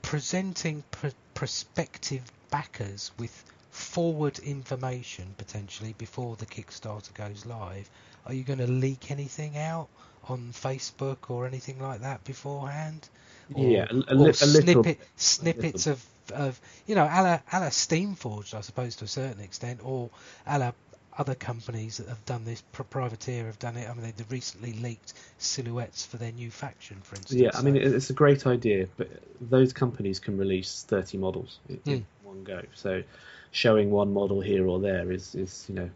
[0.02, 7.90] presenting pr- prospective backers with forward information potentially before the Kickstarter goes live,
[8.26, 9.88] are you going to leak anything out
[10.28, 13.08] on Facebook or anything like that beforehand?
[13.56, 14.84] Yeah, a, a, or li- a little.
[14.84, 19.08] snippet, snippets of, of you know, a la, a la Steamforged, I suppose, to a
[19.08, 20.10] certain extent, or
[20.45, 20.72] a la
[21.18, 23.89] other companies that have done this, Pri- Privateer have done it.
[23.89, 27.41] I mean, they- they've recently leaked silhouettes for their new faction, for instance.
[27.41, 29.10] Yeah, I mean it's a great idea, but
[29.41, 32.28] those companies can release 30 models in, in hmm.
[32.28, 32.62] one go.
[32.76, 33.04] So
[33.52, 35.89] showing one model here or there is, is you know,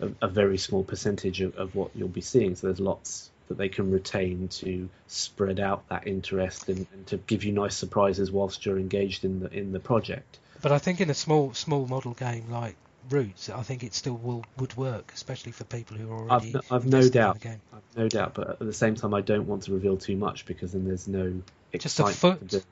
[0.00, 2.54] a, a very small percentage of, of what you'll be seeing.
[2.54, 7.16] So there's lots that they can retain to spread out that interest and, and to
[7.16, 10.38] give you nice surprises whilst you're engaged in the in the project.
[10.62, 12.76] But I think in a small small model game like
[13.10, 16.46] Roots, I think it still will would work, especially for people who are already.
[16.46, 17.60] I've, no- I've no doubt, the game.
[17.74, 20.46] I've no doubt, but at the same time, I don't want to reveal too much
[20.46, 21.42] because then there's no
[21.76, 22.64] Just a foot?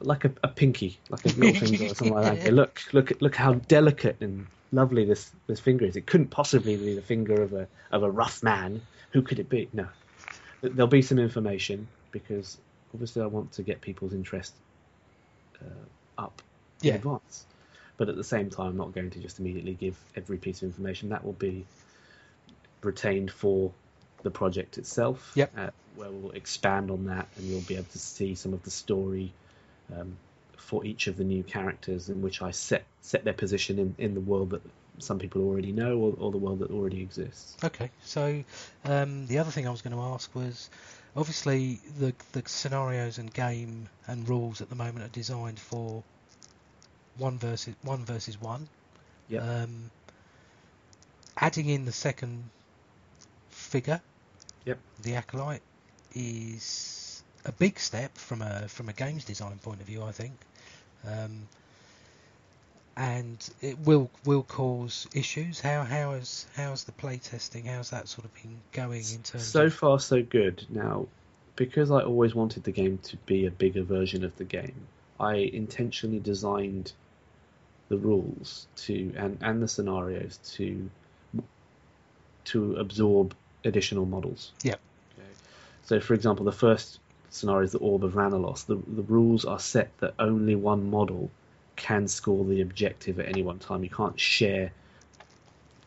[0.00, 2.54] like a, a pinky, like a middle finger or something like that.
[2.54, 5.96] Look, look, look how delicate and lovely this, this finger is.
[5.96, 8.82] It couldn't possibly be the finger of a of a rough man.
[9.12, 9.68] Who could it be?
[9.72, 9.88] No,
[10.60, 12.58] there'll be some information because
[12.92, 14.54] obviously I want to get people's interest
[15.60, 16.42] uh, up
[16.82, 17.44] in advance.
[17.96, 20.64] But at the same time, I'm not going to just immediately give every piece of
[20.64, 21.10] information.
[21.10, 21.64] That will be
[22.82, 23.72] retained for
[24.22, 25.32] the project itself.
[25.34, 25.52] Yep.
[25.56, 28.70] Uh, where we'll expand on that, and you'll be able to see some of the
[28.70, 29.32] story
[29.94, 30.16] um,
[30.56, 34.14] for each of the new characters, in which I set set their position in, in
[34.14, 34.62] the world that
[34.98, 37.56] some people already know, or, or the world that already exists.
[37.62, 38.42] Okay, so
[38.84, 40.70] um, the other thing I was going to ask was,
[41.14, 46.02] obviously the the scenarios and game and rules at the moment are designed for
[47.18, 48.68] one versus one versus one.
[49.28, 49.42] Yep.
[49.42, 49.90] Um,
[51.36, 52.44] adding in the second
[53.50, 54.00] figure,
[54.64, 54.78] Yep.
[55.02, 55.62] the acolyte,
[56.14, 56.95] is
[57.46, 60.34] a big step from a from a games design point of view, I think.
[61.06, 61.48] Um,
[62.96, 65.60] and it will will cause issues.
[65.60, 67.66] How how is how's the play testing?
[67.66, 70.64] How's that sort of been going in terms So of far, so good.
[70.68, 71.06] Now,
[71.56, 74.86] because I always wanted the game to be a bigger version of the game,
[75.20, 76.92] I intentionally designed
[77.88, 80.90] the rules to and, and the scenarios to
[82.46, 83.34] to absorb
[83.64, 84.52] additional models.
[84.62, 84.80] Yep.
[85.18, 85.28] Okay.
[85.84, 86.98] So, for example, the first
[87.36, 88.66] scenario is the Orb of Ranalos.
[88.66, 91.30] The the rules are set that only one model
[91.76, 93.84] can score the objective at any one time.
[93.84, 94.72] You can't share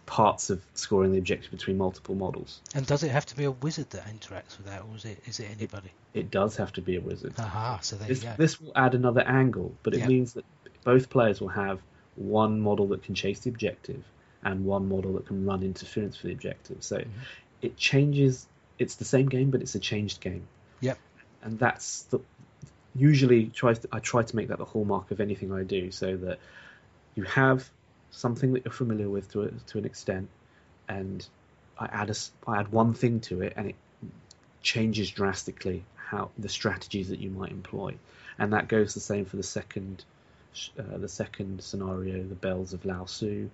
[0.06, 2.62] parts of scoring the objective between multiple models.
[2.74, 5.20] And does it have to be a wizard that interacts with that, or is it
[5.28, 5.92] is it anybody?
[6.14, 7.34] It does have to be a wizard.
[7.38, 8.36] Aha, so there This, you go.
[8.38, 10.08] this will add another angle, but it Yeah.
[10.08, 10.46] means that
[10.84, 11.80] both players will have
[12.16, 14.04] one model that can chase the objective
[14.44, 16.84] and one model that can run interference for the objective.
[16.84, 17.10] So Mm-hmm.
[17.62, 18.48] it changes.
[18.80, 20.48] It's the same game, but it's a changed game.
[20.82, 20.98] Yep.
[21.44, 22.20] And that's the
[22.96, 23.80] usually tries.
[23.80, 26.40] To, I try to make that the hallmark of anything I do, so that
[27.16, 27.70] you have
[28.12, 30.30] something that you're familiar with to a, to an extent,
[30.88, 31.26] and
[31.78, 32.16] I add a
[32.48, 33.76] I add one thing to it, and it
[34.62, 37.96] changes drastically how the strategies that you might employ,
[38.38, 40.04] and that goes the same for the second,
[40.78, 43.50] uh, the second scenario, the bells of Lao Su.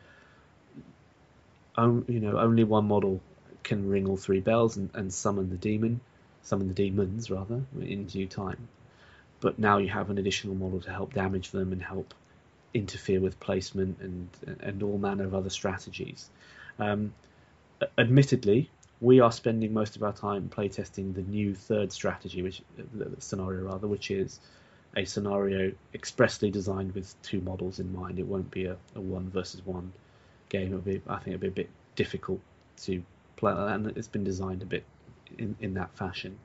[1.77, 3.21] Um, you know, only one model
[3.63, 5.99] can ring all three bells and, and summon the demon,
[6.45, 8.69] summon the demons rather, in due time.
[9.41, 12.13] But now you have an additional model to help damage them and help
[12.73, 14.29] interfere with placement and
[14.61, 16.29] and all manner of other strategies.
[16.79, 17.13] Um,
[17.97, 18.69] admittedly,
[19.01, 22.61] we are spending most of our time playtesting the new third strategy, which
[23.19, 24.39] scenario rather, which is
[24.95, 28.19] a scenario expressly designed with two models in mind.
[28.19, 29.91] It won't be a, a one versus one
[30.49, 30.67] game.
[30.67, 32.39] It'll be, I think, it'll be a bit difficult
[32.83, 33.03] to
[33.35, 34.83] play, and it's been designed a bit
[35.37, 36.37] in, in that fashion.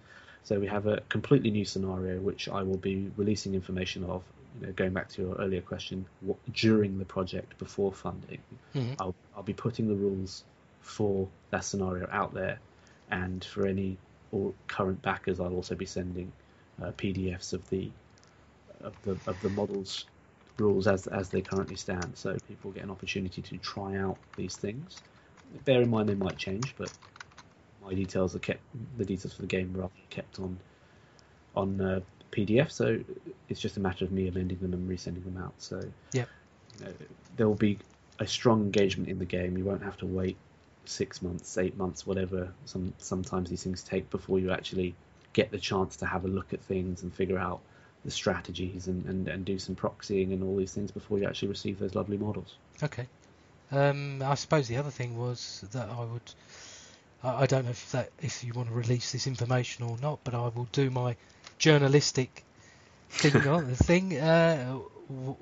[0.42, 4.22] So we have a completely new scenario, which I will be releasing information of.
[4.60, 8.42] You know, going back to your earlier question, what, during the project before funding,
[8.74, 8.96] Mhm.
[8.98, 10.42] I'll, I'll be putting the rules
[10.80, 12.58] for that scenario out there,
[13.10, 13.96] and for any
[14.32, 16.32] or current backers, I'll also be sending
[16.82, 17.90] uh, PDFs of the
[18.80, 20.06] of the of the models
[20.56, 24.56] rules as as they currently stand, so people get an opportunity to try out these
[24.56, 25.02] things.
[25.64, 26.92] Bear in mind they might change, but
[27.82, 28.60] my details are kept.
[28.98, 30.58] The details for the game are kept on
[31.56, 32.00] on uh,
[32.32, 33.00] PDF, so
[33.48, 35.54] it's just a matter of me amending them and resending them out.
[35.58, 36.28] So Yep.
[36.78, 36.92] you know,
[37.36, 37.78] there will be
[38.18, 39.56] a strong engagement in the game.
[39.56, 40.36] You won't have to wait
[40.84, 42.52] six months, eight months, whatever.
[42.66, 44.94] Some sometimes these things take before you actually
[45.32, 47.60] get the chance to have a look at things and figure out
[48.04, 51.48] the strategies and, and, and do some proxying and all these things before you actually
[51.48, 52.56] receive those lovely models.
[52.82, 53.06] Okay.
[53.70, 56.34] Um, I suppose the other thing was that I would.
[57.22, 60.20] I I don't know if that if you want to release this information or not,
[60.24, 61.16] but I will do my
[61.58, 62.44] journalistic
[63.10, 64.16] thing on the thing.
[64.18, 65.36] Uh, w-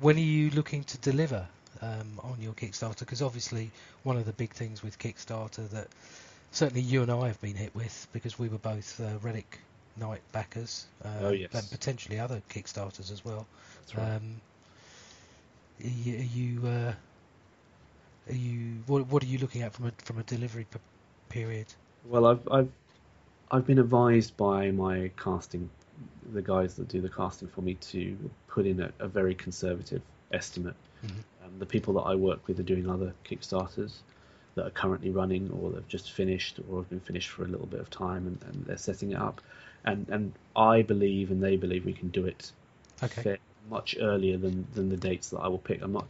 [0.00, 1.46] when are you looking to deliver
[1.82, 3.00] um, on your Kickstarter?
[3.00, 3.70] Because obviously
[4.02, 5.88] one of the big things with Kickstarter that
[6.50, 9.58] certainly you and I have been hit with because we were both uh, Relic
[9.96, 11.52] Knight backers, uh, Oh, yes.
[11.54, 13.46] and potentially other Kickstarters as well.
[13.96, 14.16] Right.
[14.16, 14.40] Um,
[15.84, 16.92] are you, are you, uh,
[18.30, 20.78] are you what, what are you looking at from a from a delivery p-
[21.34, 21.66] period?
[22.06, 22.72] Well, I've I've
[23.50, 25.68] I've been advised by my casting,
[26.32, 28.16] the guys that do the casting for me, to
[28.48, 30.76] put in a, a very conservative estimate.
[31.04, 31.10] Mhm.
[31.44, 33.92] Um, the people that I work with are doing other Kickstarters
[34.54, 37.66] that are currently running, or they've just finished, or have been finished for a little
[37.66, 39.40] bit of time, and, and they're setting it up.
[39.84, 42.52] And and I believe, and they believe, we can do it
[43.02, 45.82] Okay, much earlier than than the dates that I will pick.
[45.82, 46.06] I'm not.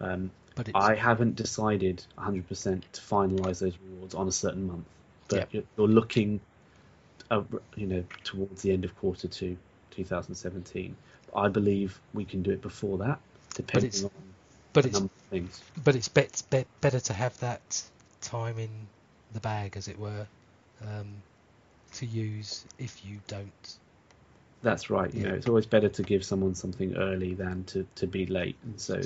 [0.00, 4.86] Um, but I haven't decided 100% to finalise those rewards on a certain month,
[5.28, 5.44] but Yeah.
[5.52, 6.40] you're, you're looking,
[7.30, 7.42] uh,
[7.76, 9.56] you know, towards the end of quarter two,
[9.92, 10.96] 2017.
[11.34, 13.20] I believe we can do it before that,
[13.54, 14.10] depending it's- on
[14.72, 15.62] but a it's number of things.
[15.84, 17.82] but it's bet, bet, better to have that
[18.20, 18.68] time in
[19.32, 20.26] the bag, as it were,
[20.86, 21.06] um,
[21.94, 23.78] to use if you don't.
[24.62, 25.12] That's right.
[25.14, 25.28] You Yeah.
[25.30, 28.56] know, it's always better to give someone something early than to, to be late.
[28.64, 29.00] And so,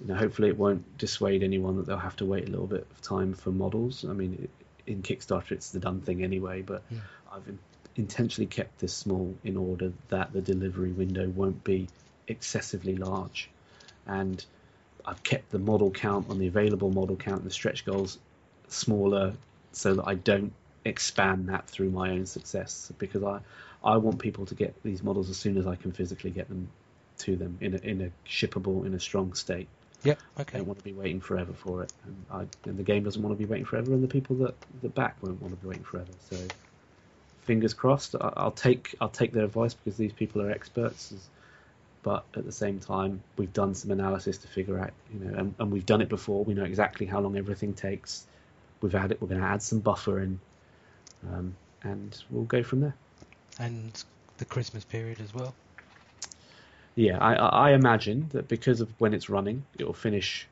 [0.00, 2.86] you know, hopefully it won't dissuade anyone that they'll have to wait a little bit
[2.90, 4.04] of time for models.
[4.04, 4.48] I mean,
[4.86, 6.98] in Kickstarter, it's the done thing anyway, but Yeah.
[7.32, 7.58] I've in-
[7.96, 11.88] intentionally kept this small in order that the delivery window won't be
[12.28, 13.48] excessively large.
[14.06, 14.44] And
[15.04, 18.18] I've kept the model count on the available model count and the stretch goals
[18.68, 19.34] smaller
[19.72, 20.52] so that I don't
[20.84, 23.40] expand that through my own success because I,
[23.82, 26.68] I want people to get these models as soon as I can physically get them
[27.18, 29.68] to them in a, in a shippable, in a strong state.
[30.02, 30.18] Yep.
[30.38, 30.58] I Okay.
[30.58, 33.36] don't want to be waiting forever for it, and, I, and the game doesn't want
[33.36, 35.84] to be waiting forever, and the people that that back won't want to be waiting
[35.84, 36.12] forever.
[36.30, 36.36] So,
[37.42, 38.14] fingers crossed.
[38.14, 41.12] I, I'll take I'll take their advice because these people are experts.
[42.02, 45.54] But at the same time, we've done some analysis to figure out, you know, and,
[45.58, 46.44] and we've done it before.
[46.44, 48.24] We know exactly how long everything takes.
[48.80, 50.38] We've added, we're going to add some buffer in,
[51.28, 52.94] um, and we'll go from there.
[53.58, 54.04] And
[54.38, 55.52] the Christmas period as well.
[56.96, 60.48] Yeah, I, I imagine that because of when it's running, it will finish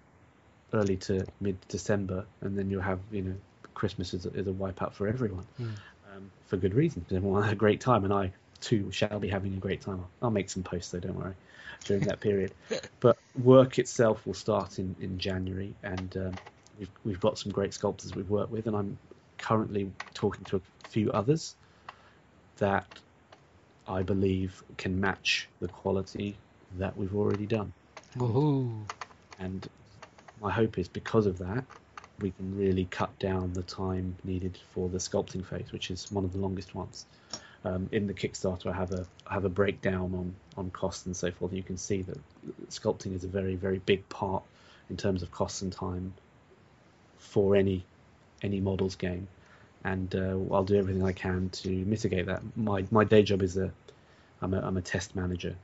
[0.73, 3.35] early to mid December, and then you'll have you know
[3.75, 5.71] Christmas is a, is a wipeout for everyone, Hmm.
[6.15, 7.05] um, for good reason.
[7.11, 10.05] Everyone had a great time, and I too shall be having a great time.
[10.23, 11.35] I'll make some posts though, don't worry,
[11.85, 12.55] during that period.
[13.01, 16.39] But work itself will start in, in January, and um,
[16.79, 18.99] we've we've got some great sculptors we've worked with, and I'm
[19.39, 21.57] currently talking to a few others
[22.59, 22.87] that
[23.87, 26.37] I believe can match the quality
[26.79, 27.73] that we've already done.
[28.17, 28.85] Woohoo!
[29.39, 29.69] And
[30.41, 31.65] my hope is because of that,
[32.21, 36.25] we can really cut down the time needed for the sculpting phase, which is one
[36.25, 37.07] of the longest ones.
[37.65, 41.17] Um, in the Kickstarter, I have a I have a breakdown on on costs and
[41.17, 41.53] so forth.
[41.53, 42.19] You can see that
[42.69, 44.43] sculpting is a very very big part
[44.91, 46.13] in terms of costs and time
[47.19, 47.85] for any
[48.43, 49.27] any models game,
[49.85, 52.43] and uh, I'll do everything I can to mitigate that.
[52.57, 53.71] My my day job is a
[54.43, 55.55] I'm a I'm a test manager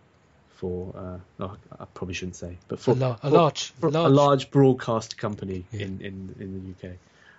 [0.57, 3.91] for uh, oh, I probably shouldn't say, but for A, lo- a for- large, for
[3.91, 5.87] large, a large broadcast company Yeah.
[5.87, 6.95] in, in, in the UK.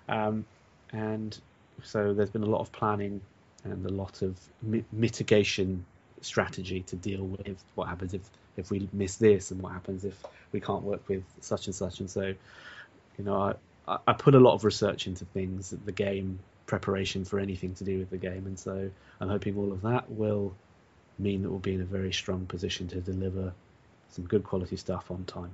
[0.08, 0.44] Um,
[0.92, 1.38] and
[1.84, 3.20] so there's been a lot of planning
[3.64, 5.84] and a lot of mi- mitigation
[6.20, 8.22] strategy to deal with what happens if,
[8.56, 10.20] if we miss this and what happens if
[10.50, 12.00] we can't work with such and such.
[12.00, 12.22] And so,
[13.18, 13.54] you know, I,
[13.92, 16.40] I- I put a lot of research into things, the game
[16.72, 18.46] preparation for anything to do with the game.
[18.46, 20.54] And so I'm hoping all of that will
[21.18, 23.52] mean that we'll be in a very strong position to deliver
[24.12, 25.50] some good quality stuff on time.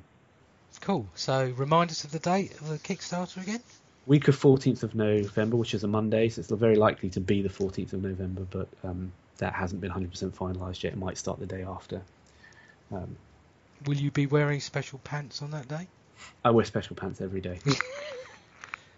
[0.81, 1.09] Cool.
[1.17, 3.61] So remind us of the date of the Kickstarter again.
[4.07, 7.43] week of 14th of November, which is a Monday, so it's very likely to be
[7.43, 10.93] the 14th of November, but um, that hasn't been 100% finalised yet.
[10.93, 12.01] It might start the day after.
[12.93, 13.17] Um,
[13.87, 15.89] Will you be wearing special pants on that day?
[16.45, 17.59] I wear special pants every day.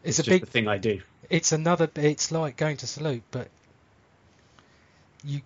[0.05, 0.40] It's, It's a just big.
[0.40, 1.03] the thing I do.
[1.28, 1.90] It's another.
[1.96, 3.48] It's like going to salute, but
[5.24, 5.42] you.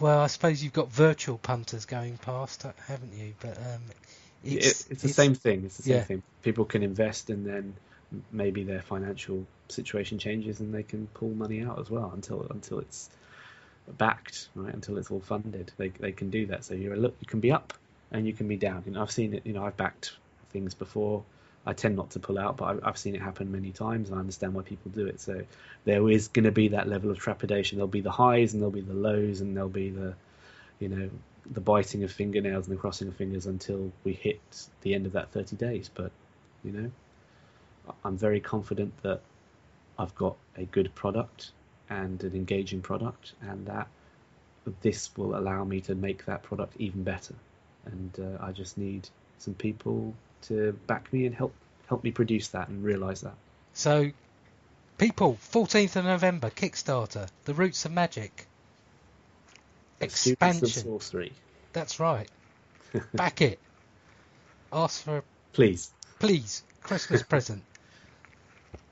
[0.00, 3.34] Well, I suppose you've got virtual punters going past, haven't you?
[3.40, 3.82] But um,
[4.44, 5.64] it's, It's, it's the same thing.
[5.64, 6.02] It's the same yeah.
[6.02, 6.22] thing.
[6.42, 7.74] People can invest and then
[8.32, 12.78] maybe their financial situation changes and they can pull money out as well until until
[12.80, 13.10] it's
[13.88, 14.74] backed, right?
[14.74, 15.72] Until it's all funded.
[15.76, 16.64] They they can do that.
[16.64, 17.72] So you're a look, you can be up
[18.10, 18.82] and you can be down.
[18.86, 19.46] You know, I've seen it.
[19.46, 20.12] You know, I've backed
[20.50, 21.24] things before.
[21.66, 24.20] I tend not to pull out, but I've, seen it happen many times, and I
[24.20, 25.20] understand why people do it.
[25.20, 25.42] So
[25.84, 27.78] there is going to be that level of trepidation.
[27.78, 30.14] There'll be the highs, and there'll be the lows, and there'll be the,
[30.78, 31.10] you know,
[31.50, 34.40] the biting of fingernails and the crossing of fingers until we hit
[34.82, 35.90] the end of that 30 days.
[35.92, 36.12] But
[36.64, 36.90] you know,
[38.04, 39.20] I'm very confident that
[39.98, 41.50] I've got a good product
[41.88, 43.88] and an engaging product, and that
[44.82, 47.34] this will allow me to make that product even better.
[47.84, 49.08] And uh, I just need
[49.38, 51.54] some people to back me and help
[51.88, 53.34] help me produce that and realize that.
[53.74, 54.10] So,
[54.98, 58.46] people, 14th of November, Kickstarter, The Roots of Magic.
[60.00, 60.68] Expansion.
[60.68, 61.32] sorcery,
[61.72, 62.28] That's right.
[63.14, 63.58] Back it.
[64.72, 65.22] Ask for, a...
[65.52, 65.90] please.
[66.18, 67.62] please, Christmas present.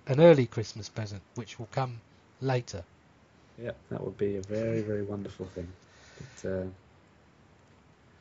[0.07, 2.01] An early Christmas present, which will come
[2.41, 2.85] later.
[3.63, 5.69] Yeah, that would be a very very wonderful thing.
[6.43, 6.65] But, uh,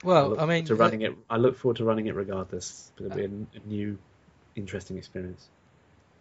[0.04, 1.16] I Well, look I mean, to running it.
[1.30, 2.92] I look forward to running it regardless.
[2.98, 3.98] It'll be a, a new,
[4.56, 5.50] interesting experience.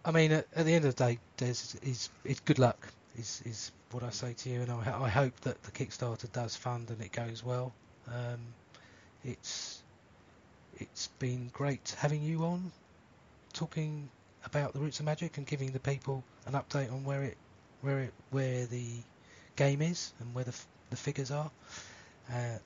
[0.04, 2.88] I mean, at, at the end of the day, there's is it's good luck.
[3.18, 6.56] Is is what I say to you, and I, I hope that the Kickstarter does
[6.56, 7.72] fund and it goes well.
[8.08, 8.40] Um,
[9.24, 9.82] it's
[10.78, 12.72] it's been great having you on,
[13.52, 14.08] talking
[14.44, 17.36] about the roots of magic and giving the people an update on where it
[17.82, 18.86] where it where the
[19.56, 20.54] game is and where the
[20.90, 21.50] the figures are.
[22.32, 22.58] Uh,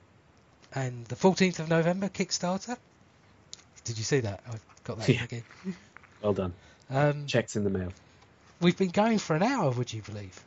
[0.85, 2.77] and the 14th of November Kickstarter.
[3.83, 4.41] Did you see that?
[4.47, 5.23] I've got that Yeah.
[5.23, 5.43] again.
[6.21, 6.53] Well done.
[6.89, 7.93] Um, Checks in the mail.
[8.59, 10.39] We've been going for an hour, would you believe?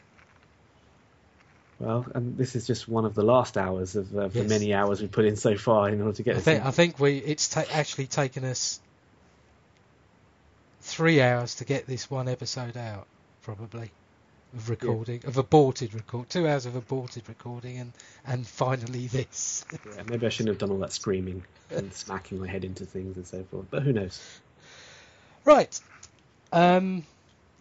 [1.78, 4.49] Well, and this is just one of the last hours of uh, the Yes.
[4.49, 6.45] many hours we've put in so far in order to get I this.
[6.45, 6.64] think.
[6.64, 8.81] I think we it's ta- actually taken us
[10.81, 13.07] three hours to get this one episode out,
[13.43, 13.93] probably
[14.55, 17.92] of recording of aborted record, two hours of aborted recording, and
[18.26, 19.64] and finally this.
[19.72, 23.16] Yeah, maybe I shouldn't have done all that screaming and smacking my head into things
[23.16, 23.66] and so forth.
[23.70, 24.20] But who knows?
[25.44, 25.80] right,
[26.53, 27.05] um,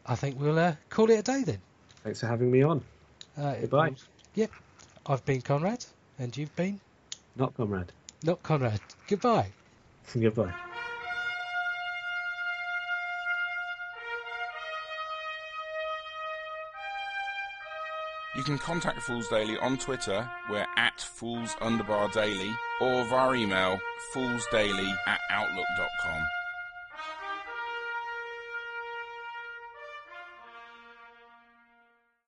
[0.05, 1.61] I think we'll uh, call it a day then.
[2.03, 2.81] Thanks for having me on.
[3.37, 3.89] Uh, Goodbye.
[3.89, 4.51] was- Yep,
[5.07, 5.85] I've been Conrad,
[6.17, 6.79] and you've been
[7.35, 7.91] Not Conrad.
[8.23, 8.79] not Conrad.
[9.07, 9.49] Goodbye.
[10.13, 10.53] Goodbye.
[18.39, 23.81] You can contact Fools Daily on Twitter, we're at Fools Underbar Daily, or via email,
[24.13, 26.38] foolsdaily at outlook.com.